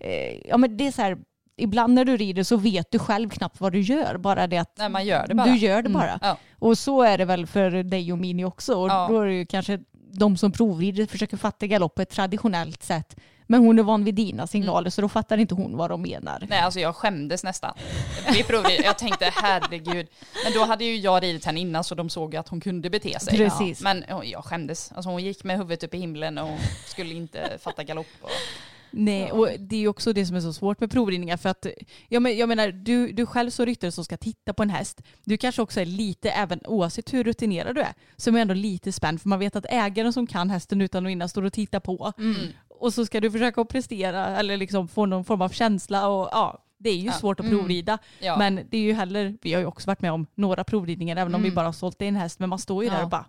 [0.00, 1.18] eh, ja men det är så här,
[1.56, 4.78] ibland när du rider så vet du själv knappt vad du gör, bara det att
[4.90, 5.46] Nej, gör det bara.
[5.46, 6.08] du gör det bara.
[6.08, 6.18] Mm.
[6.22, 6.36] Ja.
[6.58, 8.74] Och så är det väl för dig och Mini också.
[8.74, 9.06] Och Ja.
[9.10, 9.80] då är det ju kanske
[10.12, 13.16] de som provrider försöker fatta galopp på ett traditionellt sätt.
[13.50, 16.46] Men hon är van vid dina signaler så då fattar inte hon vad de menar.
[16.48, 17.74] Nej, alltså jag skämdes nästan.
[18.32, 20.06] Vi provade, jag tänkte herregud.
[20.44, 23.20] Men då hade ju jag ridit henne innan så de såg att hon kunde bete
[23.20, 23.38] sig.
[23.38, 23.80] Precis.
[23.80, 24.92] Men ja, jag skämdes.
[24.92, 28.06] Alltså hon gick med huvudet upp i himlen och skulle inte fatta galopp.
[28.20, 28.30] Och...
[28.90, 31.66] Nej, och det är också det som är så svårt med provridningar för att
[32.08, 35.02] jag, men, jag menar, du, du själv som ryttare som ska titta på en häst,
[35.24, 38.54] du kanske också är lite, även oavsett hur rutinerad du är, så är man ändå
[38.54, 41.52] lite spänd för man vet att ägaren som kan hästen utan och innan står och
[41.52, 42.36] tittar på Mm.
[42.80, 46.64] Och så ska du försöka prestera eller liksom få någon form av känsla och ja,
[46.78, 47.12] det är ju Ja.
[47.12, 47.58] svårt att Mm.
[47.58, 47.98] provrida.
[48.20, 48.38] Ja.
[48.38, 51.34] Men det är ju heller, vi har ju också varit med om några provridningar även
[51.34, 51.54] om vi Mm.
[51.54, 53.26] bara har sålt en häst men man står ju där och bara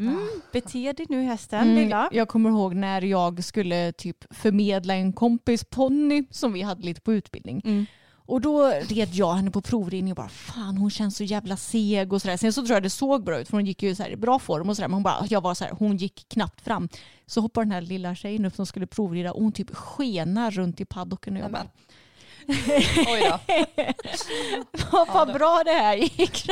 [0.00, 2.08] mm, bete dig nu hästen Mm, lilla.
[2.12, 7.00] jag kommer ihåg när jag skulle typ förmedla en kompis ponny som vi hade lite
[7.00, 7.62] på utbildning.
[7.64, 7.86] Mm.
[8.26, 12.12] Och då red jag henne på provridning och bara fan hon känns så jävla seg
[12.12, 12.36] och sådär.
[12.36, 14.16] Sen så tror jag det såg bra ut för hon gick ju så här i
[14.16, 14.88] bra form och sådär.
[14.88, 16.88] Men hon bara, jag var så här, hon gick knappt fram.
[17.26, 20.80] Så hoppar den här lilla tjejen upp som skulle provrida och hon typ skenar runt
[20.80, 21.66] i paddocken och jag bara,
[23.06, 23.38] Oj då.
[24.92, 26.46] vad vad bra det här gick.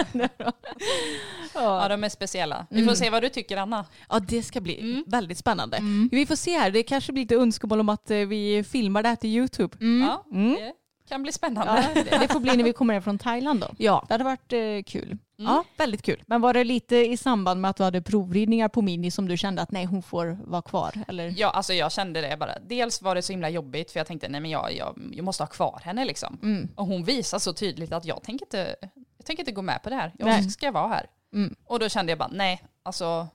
[1.54, 2.66] Ja, de är speciella.
[2.70, 3.84] Vi får se vad du tycker Anna.
[4.08, 5.04] Ja det ska bli Mm.
[5.06, 5.78] väldigt spännande.
[6.10, 9.08] Vi får se här, det kanske blir lite önskemål om att eh, vi filmar det
[9.08, 9.76] här till YouTube.
[9.80, 10.54] Ja, Mm.
[10.54, 10.72] det
[11.08, 12.04] kan bli spännande.
[12.10, 13.68] Ja, det får bli när vi kommer hem från Thailand då.
[13.78, 14.04] Ja.
[14.08, 15.18] Det hade varit eh, kul.
[15.36, 16.22] ja, väldigt kul.
[16.26, 19.36] Men var det lite i samband med att du hade provridningar på Mini som du
[19.36, 20.92] kände att nej hon får vara kvar?
[21.08, 21.34] Eller?
[21.36, 22.58] Ja, alltså jag kände det bara.
[22.58, 25.42] Dels var det så himla jobbigt för jag tänkte nej men jag, jag, jag måste
[25.42, 26.38] ha kvar henne liksom.
[26.42, 26.68] Mm.
[26.74, 28.76] Och hon visar så tydligt att jag tänker inte,
[29.16, 30.12] jag tänker inte gå med på det här.
[30.18, 30.50] Jag Nej.
[30.50, 31.06] ska vara här.
[31.34, 31.54] Mm.
[31.64, 33.28] Och då kände jag bara nej, alltså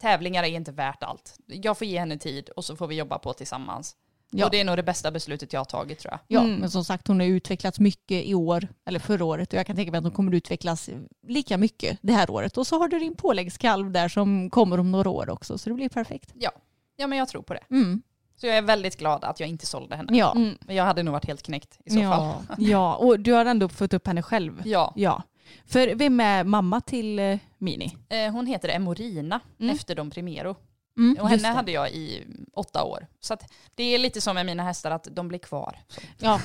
[0.00, 1.36] tävlingar är inte värt allt.
[1.46, 3.96] Jag får ge henne tid och så får vi jobba på tillsammans.
[4.30, 4.44] Ja.
[4.44, 6.20] Och det är nog det bästa beslutet jag har tagit tror jag.
[6.26, 6.56] Ja, Mm.
[6.56, 9.76] men som sagt hon har utvecklats mycket i år, eller förra året och jag kan
[9.76, 10.90] tänka mig att hon kommer utvecklas
[11.28, 12.56] lika mycket det här året.
[12.58, 15.74] Och så har du din påläggskalv där som kommer om några år också så det
[15.74, 16.30] blir perfekt.
[16.34, 16.50] Ja,
[16.96, 17.60] ja men jag tror på det.
[17.70, 18.02] Mm.
[18.36, 20.16] Så jag är väldigt glad att jag inte sålde henne.
[20.18, 20.32] Ja.
[20.36, 20.58] Mm.
[20.60, 22.10] Men jag hade nog varit helt knäckt i så fall.
[22.10, 22.42] ja.
[22.58, 24.62] Ja, och du har ändå fått upp henne själv.
[24.64, 25.22] Ja, Ja.
[25.66, 27.96] För vem är mamma till eh, Mini?
[28.08, 29.74] eh, hon heter Emorina Mm.
[29.76, 30.56] efter Dom Primero.
[30.98, 32.24] Mm, Och henne hade jag i
[32.54, 33.06] åtta år.
[33.20, 33.36] Så
[33.74, 35.78] det är lite som med mina hästar att de blir kvar.
[36.18, 36.40] Ja.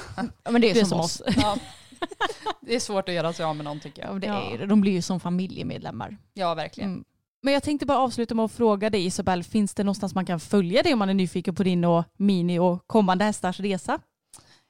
[0.50, 1.22] men det är, Det är som, som oss.
[1.38, 1.58] ja.
[2.62, 4.22] Det är svårt att göra sig av med någon tycker Ja, jag.
[4.22, 4.42] det Ja.
[4.64, 6.18] är, de blir ju som familjemedlemmar.
[6.34, 6.90] Ja, verkligen.
[6.90, 7.04] Mm.
[7.42, 10.40] Men jag tänkte bara avsluta med att fråga dig Isabel, finns det någonstans man kan
[10.40, 14.00] följa dig om man är nyfiken på din och Mini och kommande hästars resa?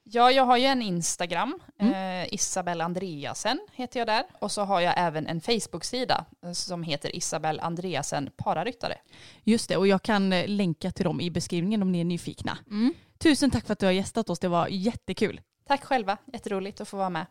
[0.08, 2.24] Ja, jag har ju en Instagram, Mm.
[2.24, 4.24] eh, Isabel Andreasen heter jag där.
[4.40, 8.98] Och så har jag även en Facebook-sida eh, som heter Isabel Andreasen Pararyttare.
[9.44, 12.58] Just det, och jag kan eh, länka till dem i beskrivningen om ni är nyfikna.
[12.68, 12.94] Mm.
[13.18, 15.42] Tusen tack för att du har gästat oss, det var jättekul.
[15.68, 17.26] Tack själva, jätteroligt att få vara med.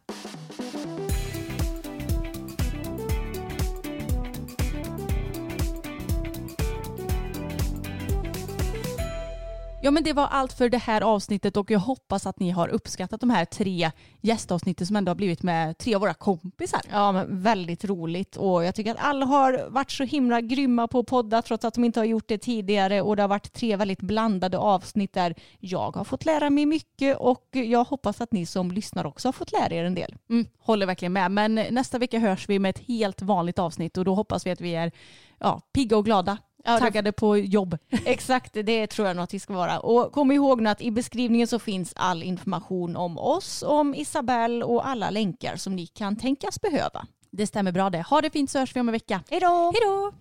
[9.84, 12.68] Ja men det var allt för det här avsnittet och jag hoppas att ni har
[12.68, 16.80] uppskattat de här tre gästavsnitten som ändå har blivit med tre av våra kompisar.
[16.90, 20.98] Ja, men väldigt roligt och jag tycker att alla har varit så himla grymma på
[20.98, 23.76] att podda trots att de inte har gjort det tidigare och det har varit tre
[23.76, 28.46] väldigt blandade avsnitt där jag har fått lära mig mycket och jag hoppas att ni
[28.46, 30.14] som lyssnar också har fått lära er en del.
[30.30, 31.30] Mm, håller verkligen med.
[31.30, 34.60] Men nästa vecka hörs vi med ett helt vanligt avsnitt och då hoppas vi att
[34.60, 34.92] vi är
[35.38, 36.38] ja, pigga och glada.
[36.64, 37.78] Ja, taggade på jobb.
[38.04, 39.80] Exakt, det tror jag nog att vi ska vara.
[39.80, 44.64] Och kom ihåg nu att i beskrivningen så finns all information om oss, om Isabelle
[44.64, 47.06] och alla länkar som ni kan tänkas behöva.
[47.30, 48.02] Det stämmer bra det.
[48.02, 49.22] Ha det fint så hörs vi om en vecka.
[49.30, 49.72] Hej då!
[49.74, 50.12] Hej då!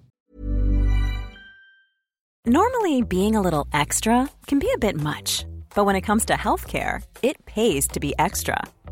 [2.46, 6.34] Normally, being a little extra can be a bit much, but when it comes to
[6.34, 8.66] healthcare, it pays to be extra.